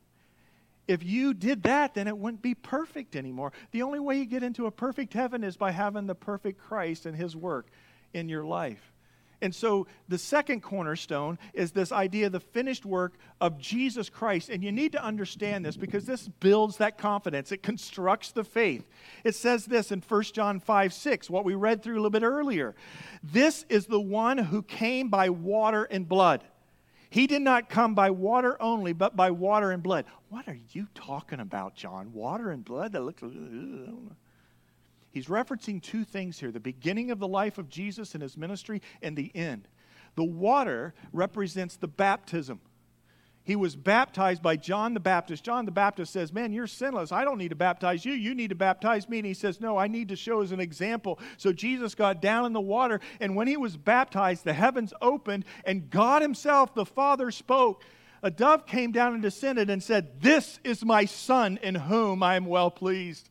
[0.87, 3.51] If you did that, then it wouldn't be perfect anymore.
[3.71, 7.05] The only way you get into a perfect heaven is by having the perfect Christ
[7.05, 7.67] and his work
[8.13, 8.91] in your life.
[9.41, 14.49] And so the second cornerstone is this idea of the finished work of Jesus Christ.
[14.49, 18.87] And you need to understand this because this builds that confidence, it constructs the faith.
[19.23, 22.23] It says this in 1 John 5 6, what we read through a little bit
[22.23, 22.75] earlier.
[23.23, 26.43] This is the one who came by water and blood.
[27.09, 30.05] He did not come by water only, but by water and blood.
[30.29, 32.13] What are you talking about, John?
[32.13, 32.93] Water and blood?
[32.93, 33.21] That looks.
[35.11, 38.81] He's referencing two things here the beginning of the life of Jesus and his ministry,
[39.01, 39.67] and the end.
[40.15, 42.59] The water represents the baptism.
[43.43, 45.43] He was baptized by John the Baptist.
[45.43, 47.11] John the Baptist says, Man, you're sinless.
[47.11, 48.13] I don't need to baptize you.
[48.13, 49.17] You need to baptize me.
[49.17, 51.19] And he says, No, I need to show as an example.
[51.37, 55.45] So Jesus got down in the water, and when he was baptized, the heavens opened,
[55.65, 57.83] and God Himself, the Father, spoke.
[58.23, 62.35] A dove came down and descended and said, This is my Son in whom I
[62.35, 63.30] am well pleased.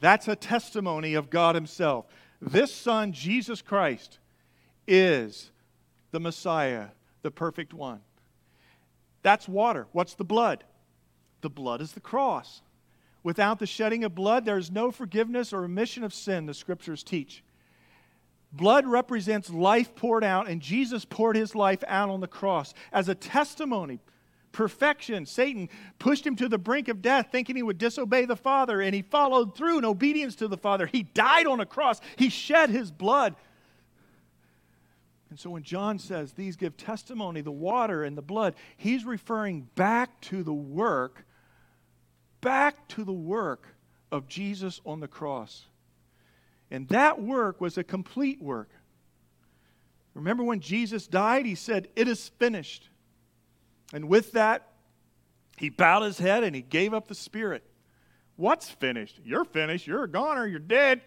[0.00, 2.06] That's a testimony of God Himself.
[2.40, 4.18] This Son, Jesus Christ,
[4.86, 5.50] is
[6.10, 6.88] the Messiah,
[7.22, 8.00] the perfect one.
[9.22, 9.86] That's water.
[9.92, 10.64] What's the blood?
[11.40, 12.62] The blood is the cross.
[13.22, 17.02] Without the shedding of blood, there is no forgiveness or remission of sin, the scriptures
[17.02, 17.42] teach.
[18.52, 23.08] Blood represents life poured out, and Jesus poured his life out on the cross as
[23.08, 24.00] a testimony
[24.56, 25.26] perfection.
[25.26, 28.94] Satan pushed him to the brink of death, thinking he would disobey the Father, and
[28.94, 30.86] he followed through in obedience to the Father.
[30.86, 33.36] He died on a cross, he shed his blood.
[35.28, 39.68] And so when John says these give testimony, the water and the blood, he's referring
[39.74, 41.26] back to the work,
[42.40, 43.66] back to the work
[44.10, 45.66] of Jesus on the cross.
[46.70, 48.70] And that work was a complete work.
[50.14, 52.88] Remember when Jesus died, he said, It is finished.
[53.92, 54.68] And with that,
[55.56, 57.64] he bowed his head and he gave up the spirit.
[58.36, 59.20] What's finished?
[59.24, 59.86] You're finished.
[59.86, 60.46] You're a goner.
[60.46, 61.00] You're dead.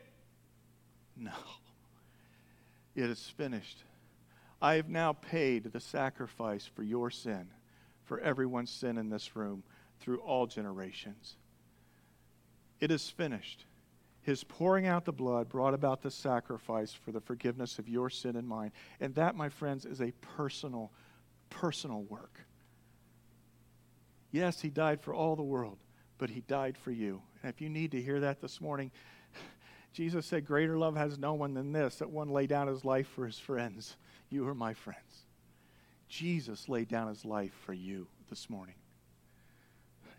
[1.15, 1.31] No.
[2.95, 3.83] It is finished.
[4.61, 7.47] I have now paid the sacrifice for your sin,
[8.05, 9.63] for everyone's sin in this room,
[9.99, 11.35] through all generations.
[12.79, 13.65] It is finished.
[14.21, 18.35] His pouring out the blood brought about the sacrifice for the forgiveness of your sin
[18.35, 18.71] and mine.
[18.99, 20.91] And that, my friends, is a personal,
[21.49, 22.41] personal work.
[24.31, 25.77] Yes, he died for all the world,
[26.17, 27.21] but he died for you.
[27.41, 28.91] And if you need to hear that this morning,
[29.93, 33.07] Jesus said, Greater love has no one than this, that one lay down his life
[33.07, 33.97] for his friends.
[34.29, 35.25] You are my friends.
[36.07, 38.75] Jesus laid down his life for you this morning.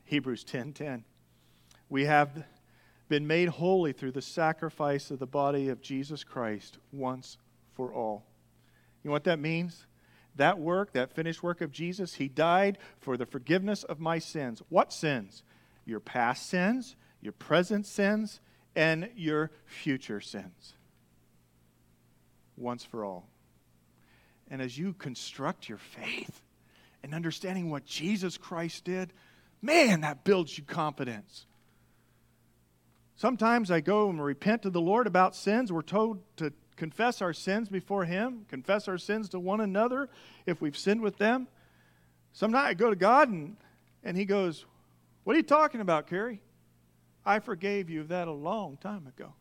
[0.04, 0.52] Hebrews 10:10.
[0.52, 1.04] 10, 10.
[1.88, 2.44] We have
[3.08, 7.38] been made holy through the sacrifice of the body of Jesus Christ once
[7.72, 8.24] for all.
[9.02, 9.86] You know what that means?
[10.37, 14.62] That work, that finished work of Jesus, he died for the forgiveness of my sins.
[14.68, 15.43] What sins?
[15.91, 18.41] your past sins, your present sins,
[18.74, 20.74] and your future sins.
[22.57, 23.28] Once for all.
[24.49, 26.43] And as you construct your faith
[27.03, 29.12] and understanding what Jesus Christ did,
[29.61, 31.47] man, that builds you confidence.
[33.16, 35.72] Sometimes I go and repent to the Lord about sins.
[35.72, 40.09] We're told to confess our sins before Him, confess our sins to one another
[40.47, 41.47] if we've sinned with them.
[42.33, 43.59] Sometimes I go to God and,
[44.03, 44.64] and He goes,
[45.24, 46.41] What are you talking about, Carrie?
[47.22, 49.35] I forgave you that a long time ago.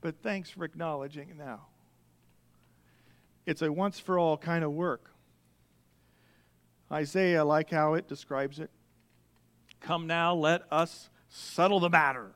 [0.00, 1.66] But thanks for acknowledging it now.
[3.46, 5.12] It's a once for all kind of work.
[6.90, 8.72] Isaiah, like how it describes it.
[9.78, 12.32] Come now, let us settle the matter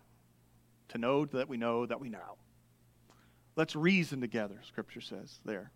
[0.91, 2.37] to know that we know that we know.
[3.57, 5.71] Let's reason together, Scripture says there.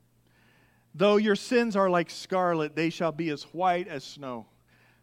[0.94, 4.46] Though your sins are like scarlet, they shall be as white as snow.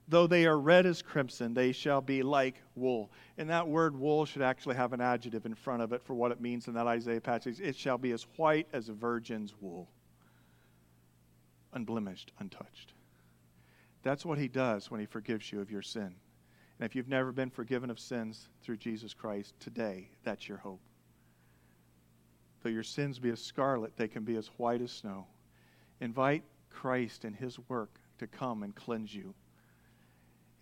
[0.09, 3.11] Though they are red as crimson, they shall be like wool.
[3.37, 6.31] And that word wool should actually have an adjective in front of it for what
[6.31, 7.59] it means in that Isaiah passage.
[7.59, 9.89] It shall be as white as a virgin's wool,
[11.73, 12.93] unblemished, untouched.
[14.03, 16.15] That's what he does when he forgives you of your sin.
[16.79, 20.79] And if you've never been forgiven of sins through Jesus Christ, today, that's your hope.
[22.67, 25.25] Though your sins be as scarlet, they can be as white as snow.
[26.01, 29.33] Invite Christ and his work to come and cleanse you.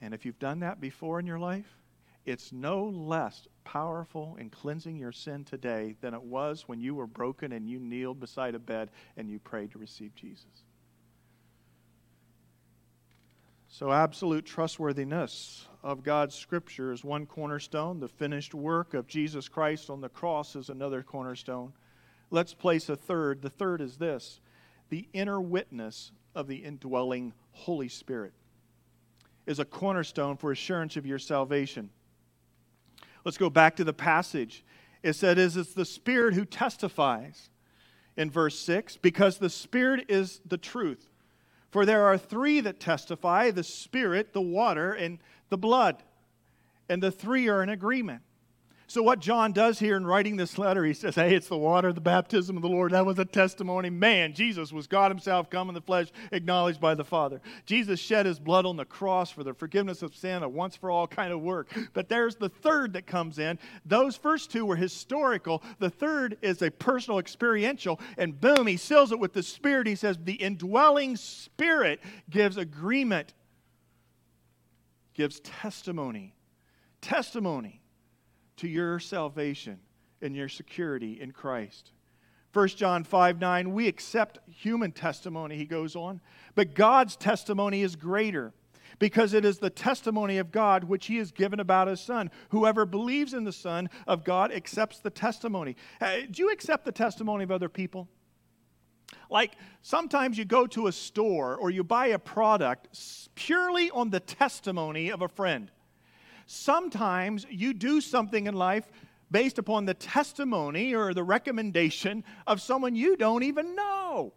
[0.01, 1.79] And if you've done that before in your life,
[2.23, 7.07] it's no less powerful in cleansing your sin today than it was when you were
[7.07, 10.63] broken and you kneeled beside a bed and you prayed to receive Jesus.
[13.67, 17.99] So, absolute trustworthiness of God's Scripture is one cornerstone.
[17.99, 21.73] The finished work of Jesus Christ on the cross is another cornerstone.
[22.32, 23.41] Let's place a third.
[23.41, 24.39] The third is this
[24.89, 28.34] the inner witness of the indwelling Holy Spirit
[29.45, 31.89] is a cornerstone for assurance of your salvation.
[33.23, 34.63] Let's go back to the passage.
[35.03, 37.49] It said, "Is it's the Spirit who testifies
[38.17, 41.09] in verse 6, because the Spirit is the truth.
[41.69, 45.19] For there are three that testify the Spirit, the water, and
[45.49, 46.01] the blood.
[46.88, 48.21] And the three are in agreement.
[48.88, 51.91] So, what John does here in writing this letter, he says, Hey, it's the water,
[51.91, 52.91] the baptism of the Lord.
[52.91, 53.89] That was a testimony.
[53.89, 57.41] Man, Jesus was God Himself come in the flesh, acknowledged by the Father.
[57.65, 60.91] Jesus shed His blood on the cross for the forgiveness of sin, a once for
[60.91, 61.75] all kind of work.
[61.93, 63.57] But there's the third that comes in.
[63.86, 65.63] Those first two were historical.
[65.79, 67.99] The third is a personal, experiential.
[68.19, 69.88] And boom, He seals it with the Spirit.
[69.88, 73.33] He says, The indwelling Spirit gives agreement,
[75.15, 76.36] gives testimony.
[77.01, 77.81] Testimony
[78.57, 79.79] to your salvation
[80.21, 81.91] and your security in Christ.
[82.53, 86.21] 1 John 5 9, we accept human testimony, he goes on,
[86.55, 88.53] but God's testimony is greater
[88.97, 92.31] because it is the testimony of God which he has given about his Son.
[92.49, 95.75] Whoever believes in the Son of God accepts the testimony.
[95.99, 98.07] Uh, do you accept the testimony of other people?
[99.29, 102.87] Like sometimes you go to a store or you buy a product
[103.35, 105.71] purely on the testimony of a friend.
[106.45, 108.87] Sometimes you do something in life
[109.31, 114.33] based upon the testimony or the recommendation of someone you don't even know.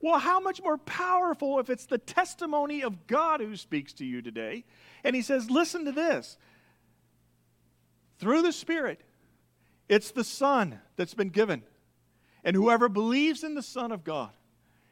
[0.00, 4.22] Well, how much more powerful if it's the testimony of God who speaks to you
[4.22, 4.64] today?
[5.02, 6.38] And he says, Listen to this.
[8.20, 9.00] Through the Spirit,
[9.88, 11.62] it's the Son that's been given.
[12.44, 14.30] And whoever believes in the Son of God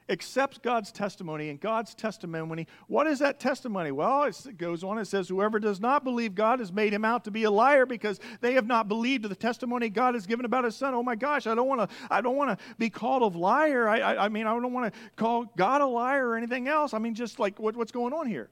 [0.08, 1.48] accepts God's testimony.
[1.48, 3.90] And God's testimony, what is that testimony?
[3.90, 7.24] Well, it goes on, it says, Whoever does not believe God has made him out
[7.24, 10.64] to be a liar because they have not believed the testimony God has given about
[10.64, 10.94] his son.
[10.94, 13.88] Oh my gosh, I don't want to, I don't want to be called a liar.
[13.88, 16.94] I, I, I, mean, I don't want to call God a liar or anything else.
[16.94, 18.50] I mean, just like what, what's going on here?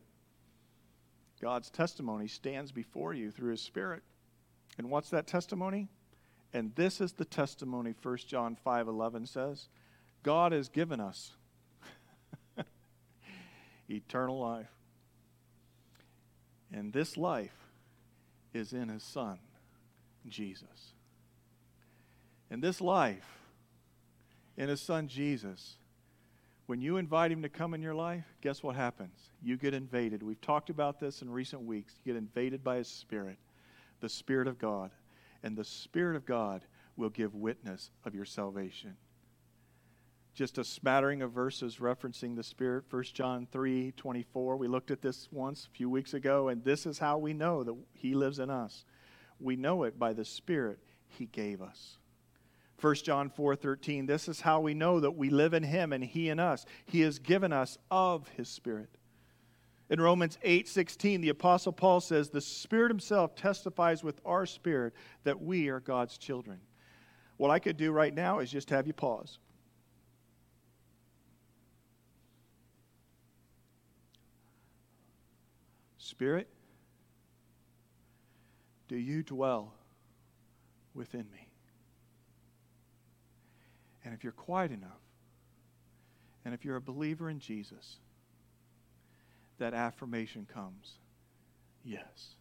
[1.41, 4.03] God's testimony stands before you through his spirit.
[4.79, 5.89] And what's that testimony?
[6.53, 9.69] And this is the testimony 1 John 5:11 says,
[10.23, 11.37] God has given us
[13.89, 14.71] eternal life.
[16.73, 17.55] And this life
[18.53, 19.39] is in his Son,
[20.29, 20.95] Jesus.
[22.51, 23.39] And this life
[24.57, 25.77] in his Son, Jesus,
[26.67, 29.31] when you invite him to come in your life, guess what happens?
[29.43, 30.23] You get invaded.
[30.23, 31.95] We've talked about this in recent weeks.
[32.05, 33.39] You get invaded by his Spirit,
[34.01, 34.91] the Spirit of God.
[35.43, 36.63] And the Spirit of God
[36.97, 38.97] will give witness of your salvation
[40.35, 42.85] just a smattering of verses referencing the Spirit.
[42.91, 44.57] 1 John 3 24.
[44.57, 47.63] We looked at this once a few weeks ago, and this is how we know
[47.63, 48.85] that He lives in us.
[49.41, 51.99] We know it by the Spirit He gave us.
[52.81, 54.07] 1 John 4 13.
[54.07, 56.67] This is how we know that we live in Him and He in us.
[56.85, 58.91] He has given us of His Spirit.
[59.89, 65.41] In Romans 8:16, the apostle Paul says, "The Spirit himself testifies with our spirit that
[65.41, 66.61] we are God's children."
[67.37, 69.39] What I could do right now is just have you pause.
[76.05, 76.49] Spirit,
[78.89, 79.73] do you dwell
[80.95, 81.49] within me?
[84.05, 85.01] And if you're quiet enough,
[86.45, 87.97] and if you're a believer in Jesus,
[89.59, 90.99] that affirmation comes
[91.85, 92.35] yes.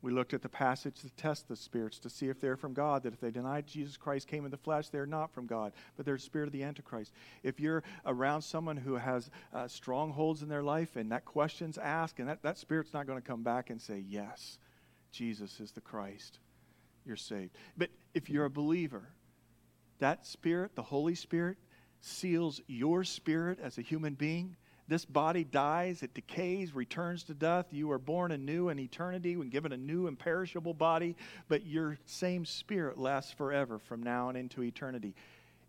[0.00, 3.02] We looked at the passage to test the spirits to see if they're from God,
[3.02, 6.06] that if they deny Jesus Christ came in the flesh, they're not from God, but
[6.06, 7.12] they're the spirit of the Antichrist.
[7.42, 12.20] If you're around someone who has uh, strongholds in their life and that question's asked,
[12.20, 14.58] and that, that spirit's not going to come back and say, Yes,
[15.10, 16.38] Jesus is the Christ,
[17.04, 17.56] you're saved.
[17.76, 19.08] But if you're a believer,
[19.98, 21.56] that spirit, the Holy Spirit,
[22.00, 24.56] seals your spirit as a human being
[24.88, 27.66] this body dies, it decays, returns to death.
[27.70, 31.14] You are born anew in eternity when given a new imperishable body,
[31.46, 35.14] but your same spirit lasts forever from now and into eternity.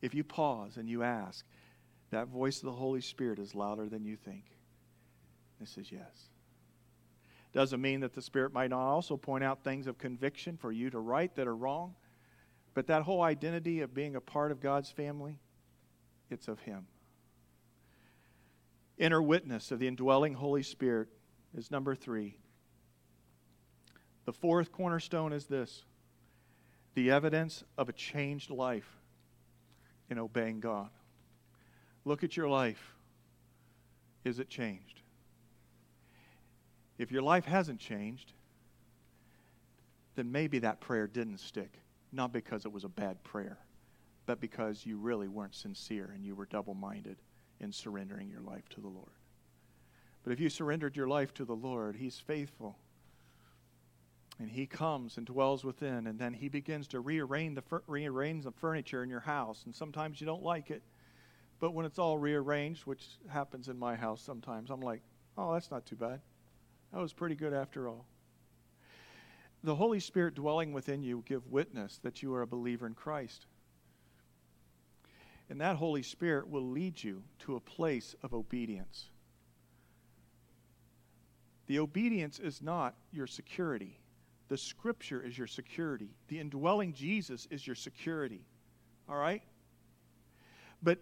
[0.02, 1.46] If you pause and you ask,
[2.12, 4.46] that voice of the Holy Spirit is louder than you think.
[5.60, 6.30] This is yes.
[7.52, 10.90] Doesn't mean that the Spirit might not also point out things of conviction for you
[10.92, 11.94] to right that are wrong,
[12.74, 15.40] but that whole identity of being a part of God's family,
[16.30, 16.86] it's of Him
[19.00, 21.08] inner witness of the indwelling Holy Spirit
[21.58, 22.36] is number three.
[24.26, 25.84] The fourth cornerstone is this
[26.94, 28.98] the evidence of a changed life
[30.10, 30.90] in obeying God.
[32.04, 32.94] Look at your life.
[34.26, 35.02] Is it changed?
[36.98, 38.34] If your life hasn't changed,
[40.16, 41.80] then maybe that prayer didn't stick.
[42.12, 43.60] Not because it was a bad prayer,
[44.26, 47.18] but because you really weren't sincere and you were double minded
[47.60, 49.12] in surrendering your life to the Lord.
[50.24, 52.78] But if you surrendered your life to the Lord, He's faithful.
[54.40, 58.52] And He comes and dwells within, and then He begins to rearrange the, rearrange the
[58.52, 59.64] furniture in your house.
[59.66, 60.84] And sometimes you don't like it.
[61.60, 65.02] But when it's all rearranged, which happens in my house sometimes, I'm like,
[65.38, 66.22] oh, that's not too bad.
[66.94, 68.06] That was pretty good after all.
[69.64, 73.46] The Holy Spirit dwelling within you give witness that you are a believer in Christ.
[75.50, 79.10] And that Holy Spirit will lead you to a place of obedience.
[81.68, 84.00] The obedience is not your security.
[84.48, 86.10] The scripture is your security.
[86.28, 88.42] The indwelling Jesus is your security.
[89.08, 89.44] All right?
[90.82, 91.00] But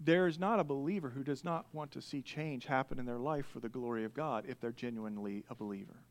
[0.00, 3.18] there is not a believer who does not want to see change happen in their
[3.18, 6.02] life for the glory of God if they're genuinely a believer.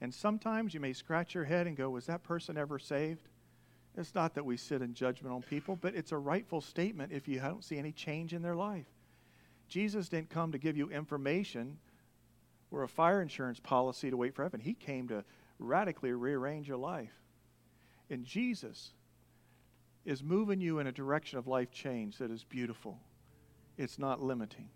[0.00, 3.28] And sometimes you may scratch your head and go, Was that person ever saved?
[3.96, 7.26] It's not that we sit in judgment on people, but it's a rightful statement if
[7.26, 8.86] you don't see any change in their life.
[9.68, 11.78] Jesus didn't come to give you information
[12.70, 14.60] or a fire insurance policy to wait for heaven.
[14.60, 15.24] He came to
[15.58, 17.12] radically rearrange your life.
[18.10, 18.92] And Jesus
[20.04, 22.98] is moving you in a direction of life change that is beautiful.
[23.78, 24.68] It's not limiting.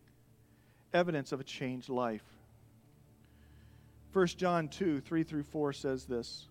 [0.92, 2.24] Evidence of a changed life.
[4.12, 6.48] 1 John 2 3 through 4 says this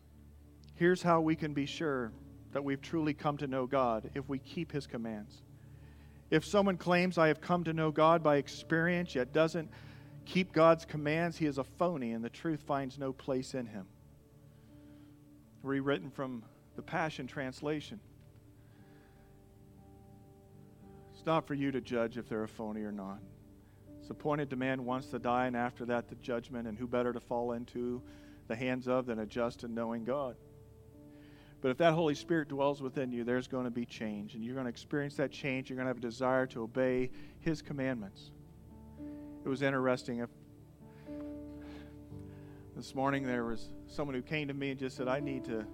[0.75, 2.13] Here's how we can be sure
[2.51, 5.41] that we've truly come to know God if we keep His commands.
[6.29, 9.69] If someone claims, I have come to know God by experience, yet doesn't
[10.25, 13.87] keep God's commands, he is a phony, and the truth finds no place in him.
[15.63, 16.43] Rewritten from
[16.75, 17.99] the Passion Translation.
[21.13, 23.19] It's not for you to judge if they're a phony or not.
[23.99, 27.11] It's appointed to man once to die, and after that, the judgment, and who better
[27.11, 28.01] to fall into
[28.47, 30.35] the hands of than a just and knowing God.
[31.61, 34.35] But if that Holy Spirit dwells within you, there's going to be change.
[34.35, 35.69] And you're going to experience that change.
[35.69, 38.31] You're going to have a desire to obey His commandments.
[39.43, 40.19] It was interesting.
[40.19, 40.29] If
[42.75, 45.65] this morning there was someone who came to me and just said, I need to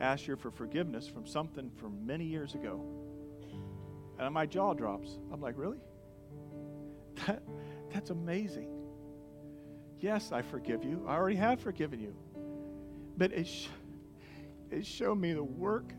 [0.00, 2.82] ask you for forgiveness from something from many years ago.
[4.18, 5.18] And my jaw drops.
[5.32, 5.78] I'm like, really?
[7.26, 7.42] That,
[7.92, 8.68] that's amazing.
[10.00, 11.04] Yes, I forgive you.
[11.06, 12.14] I already have forgiven you.
[13.16, 13.48] But it
[14.70, 15.92] it showed me the work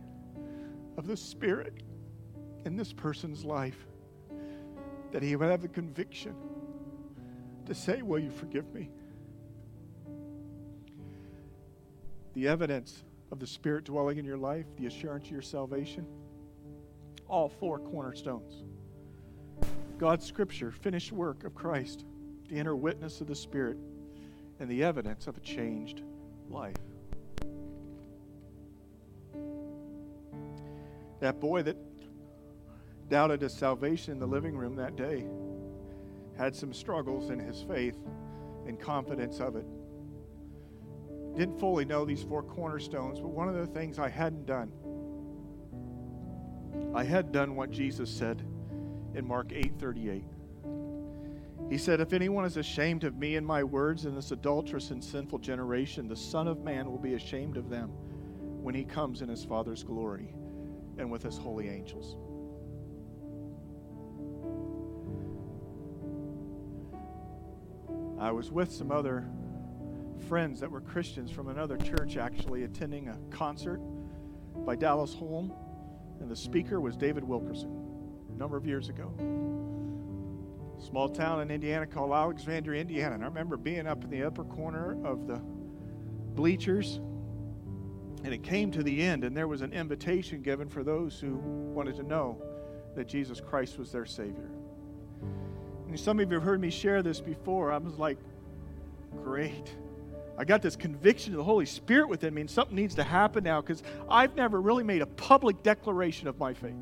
[0.97, 1.83] of the Spirit
[2.65, 3.87] in this person's life.
[5.11, 6.35] That he would have the conviction
[7.65, 8.89] to say, Will you forgive me?
[12.35, 16.05] The evidence of the Spirit dwelling in your life, the assurance of your salvation,
[17.27, 18.63] all four cornerstones.
[19.97, 22.05] God's Scripture, finished work of Christ,
[22.49, 23.77] the inner witness of the Spirit,
[24.59, 26.01] and the evidence of a changed
[26.49, 26.75] life.
[31.19, 31.77] That boy that
[33.09, 35.25] doubted his salvation in the living room that day
[36.37, 37.97] had some struggles in his faith
[38.65, 39.65] and confidence of it.
[41.35, 44.71] Didn't fully know these four cornerstones, but one of the things I hadn't done,
[46.95, 48.41] I had done what Jesus said
[49.15, 50.23] in Mark 8:38.
[51.69, 55.03] He said, If anyone is ashamed of me and my words in this adulterous and
[55.03, 57.89] sinful generation, the Son of Man will be ashamed of them
[58.63, 60.33] when he comes in his Father's glory
[60.99, 62.15] and with his holy angels.
[68.19, 69.25] I was with some other
[70.27, 73.79] friends that were Christians from another church actually attending a concert
[74.65, 75.53] by Dallas Holm,
[76.19, 77.71] and the speaker was David Wilkerson
[78.29, 79.13] a number of years ago.
[80.85, 83.15] Small town in Indiana called Alexandria, Indiana.
[83.15, 85.41] And I remember being up in the upper corner of the
[86.35, 86.99] bleachers,
[88.23, 91.35] and it came to the end, and there was an invitation given for those who
[91.35, 92.41] wanted to know
[92.95, 94.49] that Jesus Christ was their Savior.
[95.87, 97.71] And some of you have heard me share this before.
[97.71, 98.17] I was like,
[99.23, 99.73] great.
[100.37, 103.43] I got this conviction of the Holy Spirit within me, and something needs to happen
[103.43, 106.75] now because I've never really made a public declaration of my faith.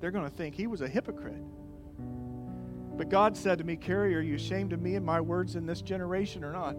[0.00, 1.42] They're going to think he was a hypocrite.
[3.00, 5.64] But God said to me, Carrie, are you ashamed of me and my words in
[5.64, 6.76] this generation or not?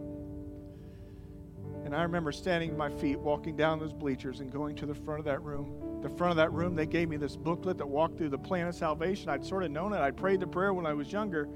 [1.83, 5.17] And I remember standing my feet, walking down those bleachers and going to the front
[5.17, 5.99] of that room.
[6.03, 8.67] The front of that room, they gave me this booklet that walked through the plan
[8.67, 9.29] of salvation.
[9.29, 9.97] I'd sort of known it.
[9.97, 11.49] I'd prayed the prayer when I was younger.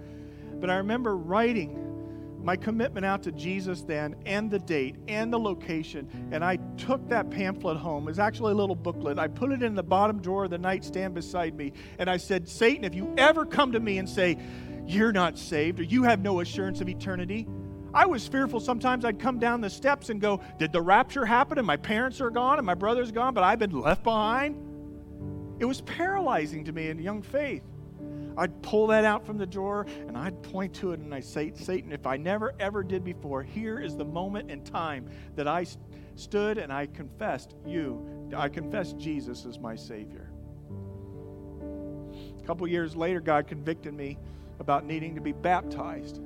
[0.56, 1.95] But I remember writing
[2.46, 6.08] my commitment out to Jesus then, and the date, and the location.
[6.32, 8.08] And I took that pamphlet home.
[8.08, 9.18] It's actually a little booklet.
[9.18, 11.74] I put it in the bottom drawer of the nightstand beside me.
[11.98, 14.38] And I said, Satan, if you ever come to me and say,
[14.86, 17.48] You're not saved, or you have no assurance of eternity,
[17.96, 21.58] I was fearful sometimes I'd come down the steps and go, Did the rapture happen?
[21.58, 24.62] And my parents are gone and my brother's gone, but I've been left behind?
[25.58, 27.64] It was paralyzing to me in young faith.
[28.38, 31.54] I'd pull that out from the drawer and I'd point to it and I'd say,
[31.56, 35.66] Satan, if I never ever did before, here is the moment and time that I
[36.16, 38.30] stood and I confessed you.
[38.36, 40.30] I confessed Jesus as my Savior.
[42.40, 44.18] A couple years later, God convicted me
[44.60, 46.22] about needing to be baptized.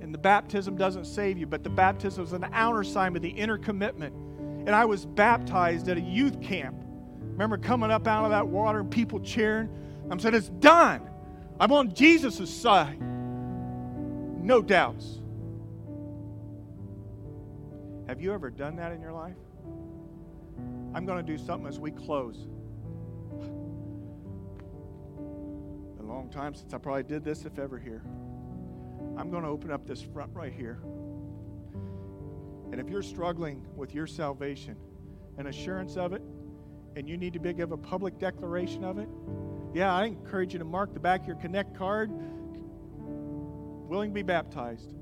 [0.00, 3.30] And the baptism doesn't save you, but the baptism is an outer sign of the
[3.30, 4.14] inner commitment.
[4.66, 6.76] And I was baptized at a youth camp.
[7.20, 9.68] Remember coming up out of that water and people cheering?
[10.10, 11.08] I'm saying, It's done.
[11.58, 13.00] I'm on Jesus' side.
[13.00, 15.20] No doubts.
[18.08, 19.36] Have you ever done that in your life?
[20.94, 22.46] I'm going to do something as we close.
[25.98, 28.02] A long time since I probably did this, if ever here.
[29.16, 30.78] I'm going to open up this front right here.
[32.70, 34.76] And if you're struggling with your salvation,
[35.38, 36.22] an assurance of it,
[36.96, 39.08] and you need to give a public declaration of it,
[39.76, 44.22] yeah, I encourage you to mark the back of your Connect card, willing to be
[44.22, 44.94] baptized.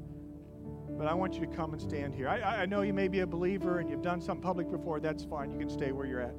[0.99, 2.29] But I want you to come and stand here.
[2.29, 4.99] I, I know you may be a believer and you've done something public before.
[4.99, 5.53] That's fine.
[5.53, 6.35] You can stay where you're at.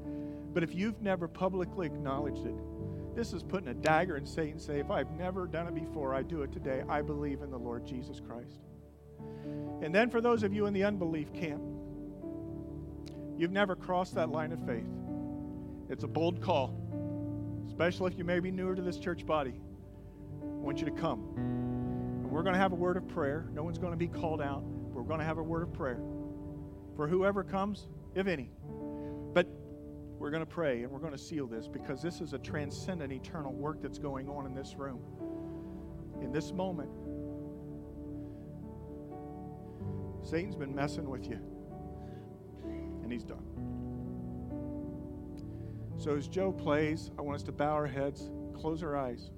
[0.53, 2.55] But if you've never publicly acknowledged it,
[3.15, 4.59] this is putting a dagger in Satan.
[4.59, 6.83] Say, if I've never done it before, I do it today.
[6.89, 8.59] I believe in the Lord Jesus Christ.
[9.81, 11.63] And then for those of you in the unbelief camp,
[13.37, 14.83] you've never crossed that line of faith.
[15.89, 16.77] It's a bold call,
[17.75, 19.53] especially if you may be newer to this church body.
[20.41, 21.25] I want you to come.
[21.35, 23.49] And we're going to have a word of prayer.
[23.51, 24.63] No one's going to be called out.
[24.63, 25.99] We're going to have a word of prayer
[26.95, 28.49] for whoever comes, if any.
[29.33, 29.47] But
[30.17, 33.11] we're going to pray and we're going to seal this because this is a transcendent
[33.11, 35.01] eternal work that's going on in this room.
[36.21, 36.89] In this moment,
[40.23, 41.39] Satan's been messing with you,
[43.03, 43.74] and he's done.
[45.97, 49.31] So, as Joe plays, I want us to bow our heads, close our eyes.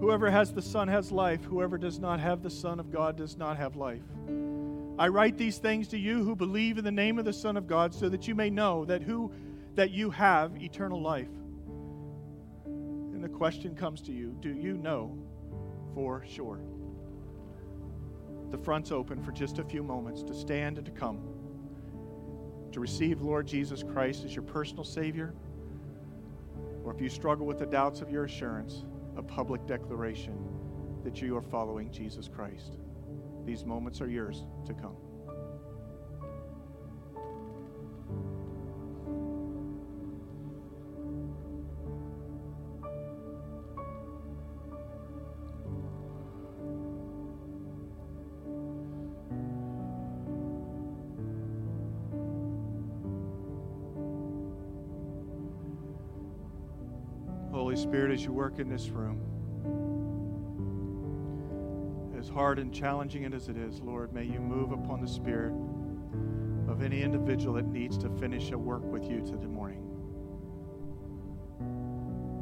[0.00, 1.44] Whoever has the Son has life.
[1.44, 4.02] Whoever does not have the Son of God does not have life.
[4.98, 7.68] I write these things to you who believe in the name of the Son of
[7.68, 9.30] God, so that you may know that who
[9.76, 11.30] that you have eternal life.
[12.66, 15.16] And the question comes to you, do you know
[15.94, 16.60] for sure?
[18.50, 21.31] The front's open for just a few moments to stand and to come.
[22.72, 25.34] To receive Lord Jesus Christ as your personal Savior,
[26.84, 28.84] or if you struggle with the doubts of your assurance,
[29.16, 30.36] a public declaration
[31.04, 32.78] that you are following Jesus Christ.
[33.44, 34.96] These moments are yours to come.
[57.92, 59.20] Spirit, as you work in this room,
[62.18, 65.52] as hard and challenging it as it is, Lord, may you move upon the spirit
[66.68, 69.82] of any individual that needs to finish a work with you today morning.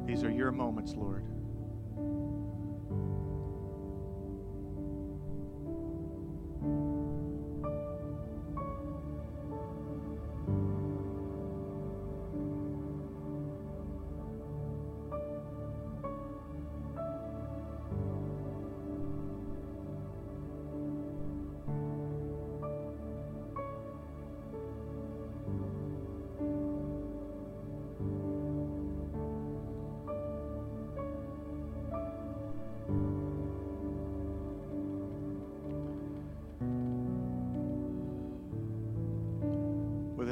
[0.07, 1.25] These are your moments, Lord.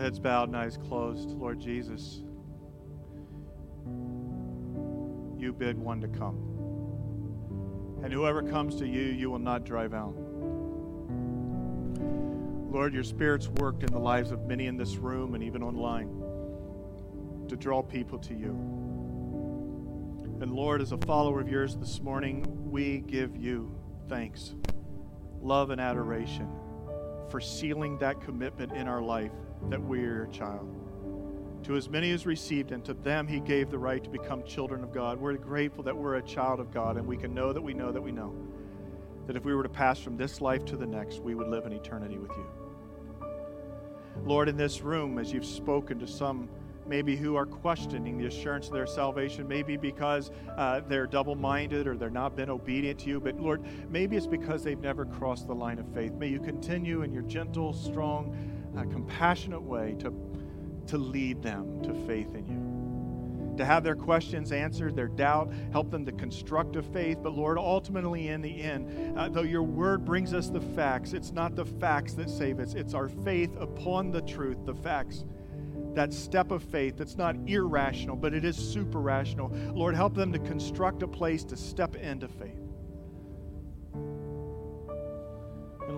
[0.09, 2.23] Heads bowed and eyes closed, Lord Jesus,
[5.37, 6.37] you bid one to come.
[8.03, 10.15] And whoever comes to you, you will not drive out.
[12.73, 16.09] Lord, your Spirit's worked in the lives of many in this room and even online
[17.47, 18.53] to draw people to you.
[20.41, 23.71] And Lord, as a follower of yours this morning, we give you
[24.09, 24.55] thanks,
[25.43, 26.49] love, and adoration
[27.29, 29.33] for sealing that commitment in our life
[29.71, 30.75] that we're a child.
[31.65, 34.83] To as many as received, and to them he gave the right to become children
[34.83, 35.21] of God.
[35.21, 37.93] We're grateful that we're a child of God, and we can know that we know
[37.93, 38.35] that we know
[39.27, 41.67] that if we were to pass from this life to the next, we would live
[41.67, 42.47] in eternity with you.
[44.25, 46.49] Lord, in this room, as you've spoken to some
[46.87, 51.87] maybe who are questioning the assurance of their salvation, maybe because uh, they're double minded
[51.87, 55.47] or they're not been obedient to you, but Lord, maybe it's because they've never crossed
[55.47, 56.15] the line of faith.
[56.15, 58.35] May you continue in your gentle, strong,
[58.77, 60.13] a compassionate way to,
[60.87, 62.79] to lead them to faith in you.
[63.59, 67.19] To have their questions answered, their doubt, help them to construct a faith.
[67.21, 71.33] But Lord, ultimately in the end, uh, though your word brings us the facts, it's
[71.33, 75.25] not the facts that save us, it's our faith upon the truth, the facts
[75.95, 79.51] that step of faith that's not irrational, but it is super rational.
[79.75, 82.68] Lord, help them to construct a place to step into faith.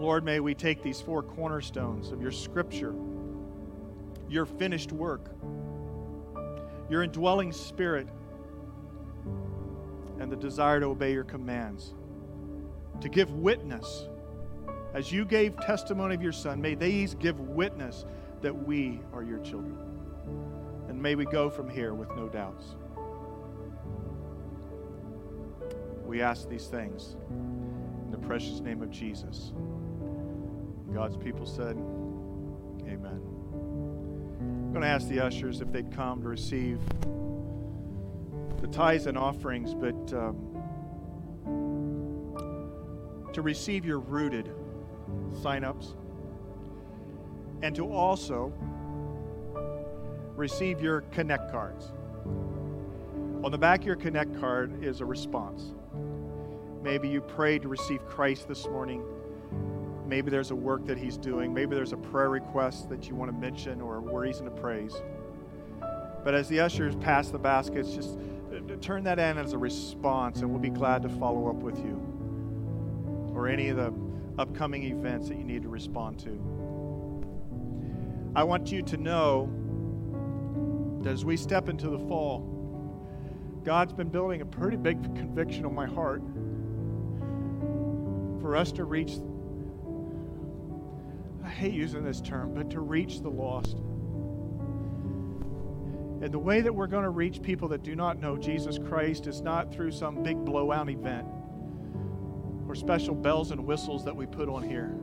[0.01, 2.95] Lord, may we take these four cornerstones of your scripture,
[4.31, 5.31] your finished work,
[6.89, 8.09] your indwelling spirit,
[10.19, 11.93] and the desire to obey your commands,
[13.03, 14.09] to give witness.
[14.95, 18.07] As you gave testimony of your Son, may these give witness
[18.41, 19.79] that we are your children.
[20.89, 22.75] And may we go from here with no doubts.
[26.07, 29.53] We ask these things in the precious name of Jesus.
[30.93, 31.77] God's people said,
[32.87, 33.21] Amen.
[34.41, 36.81] I'm going to ask the ushers if they'd come to receive
[38.61, 40.51] the tithes and offerings, but um,
[43.33, 44.51] to receive your rooted
[45.43, 45.95] sign-ups
[47.63, 48.53] and to also
[50.37, 51.93] receive your connect cards.
[53.45, 55.73] On the back of your connect card is a response.
[56.83, 59.05] Maybe you prayed to receive Christ this morning
[60.11, 61.55] Maybe there's a work that He's doing.
[61.55, 64.93] Maybe there's a prayer request that you want to mention or a reason to praise.
[66.25, 68.19] But as the ushers pass the baskets, just
[68.81, 72.03] turn that in as a response, and we'll be glad to follow up with you
[73.37, 73.95] or any of the
[74.37, 76.31] upcoming events that you need to respond to.
[78.35, 79.49] I want you to know
[81.03, 82.45] that as we step into the fall,
[83.63, 86.23] God's been building a pretty big conviction on my heart
[88.41, 89.13] for us to reach
[91.51, 93.75] I hate using this term, but to reach the lost.
[96.23, 99.27] And the way that we're going to reach people that do not know Jesus Christ
[99.27, 101.27] is not through some big blowout event
[102.69, 104.95] or special bells and whistles that we put on here.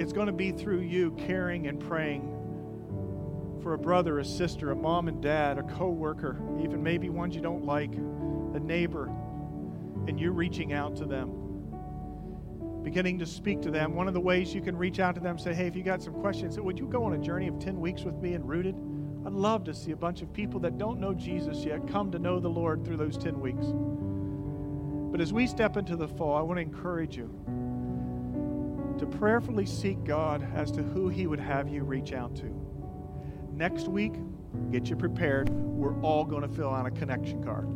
[0.00, 2.30] It's going to be through you caring and praying
[3.60, 7.42] for a brother, a sister, a mom and dad, a coworker, even maybe ones you
[7.42, 9.06] don't like, a neighbor,
[10.06, 11.43] and you reaching out to them
[12.84, 13.94] beginning to speak to them.
[13.94, 16.02] One of the ways you can reach out to them, say, hey, if you got
[16.02, 18.76] some questions, would you go on a journey of 10 weeks with me and rooted?
[19.26, 22.18] I'd love to see a bunch of people that don't know Jesus yet come to
[22.18, 23.64] know the Lord through those 10 weeks.
[25.10, 27.30] But as we step into the fall, I want to encourage you
[28.98, 32.54] to prayerfully seek God as to who He would have you reach out to.
[33.54, 34.12] Next week,
[34.70, 35.48] get you prepared.
[35.48, 37.66] We're all going to fill out a connection card,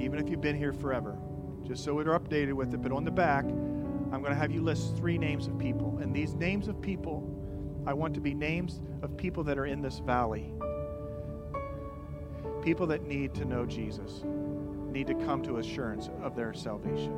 [0.00, 1.18] even if you've been here forever,
[1.66, 2.82] just so we're updated with it.
[2.82, 3.46] But on the back,
[4.12, 5.98] I'm going to have you list three names of people.
[6.00, 7.22] And these names of people,
[7.86, 10.52] I want to be names of people that are in this valley.
[12.62, 14.22] people that need to know Jesus,
[14.90, 17.14] need to come to assurance of their salvation.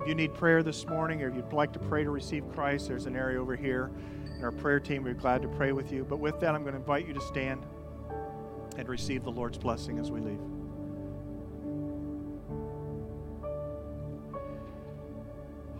[0.00, 2.88] If you need prayer this morning or if you'd like to pray to receive Christ,
[2.88, 3.90] there's an area over here.
[4.34, 6.04] And our prayer team we're glad to pray with you.
[6.04, 7.66] But with that, I'm going to invite you to stand
[8.78, 10.59] and receive the Lord's blessing as we leave.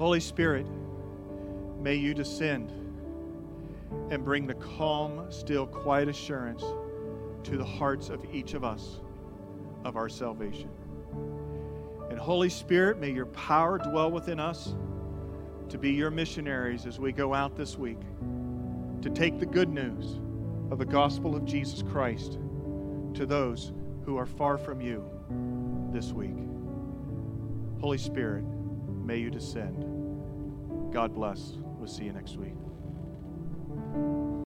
[0.00, 0.66] Holy Spirit,
[1.78, 2.72] may you descend
[4.10, 6.64] and bring the calm, still, quiet assurance
[7.42, 9.00] to the hearts of each of us
[9.84, 10.70] of our salvation.
[12.08, 14.74] And Holy Spirit, may your power dwell within us
[15.68, 18.00] to be your missionaries as we go out this week
[19.02, 20.18] to take the good news
[20.70, 22.38] of the gospel of Jesus Christ
[23.12, 23.74] to those
[24.06, 25.04] who are far from you
[25.92, 26.38] this week.
[27.82, 28.44] Holy Spirit,
[29.04, 29.89] may you descend.
[30.92, 31.52] God bless.
[31.78, 32.54] We'll see you next week.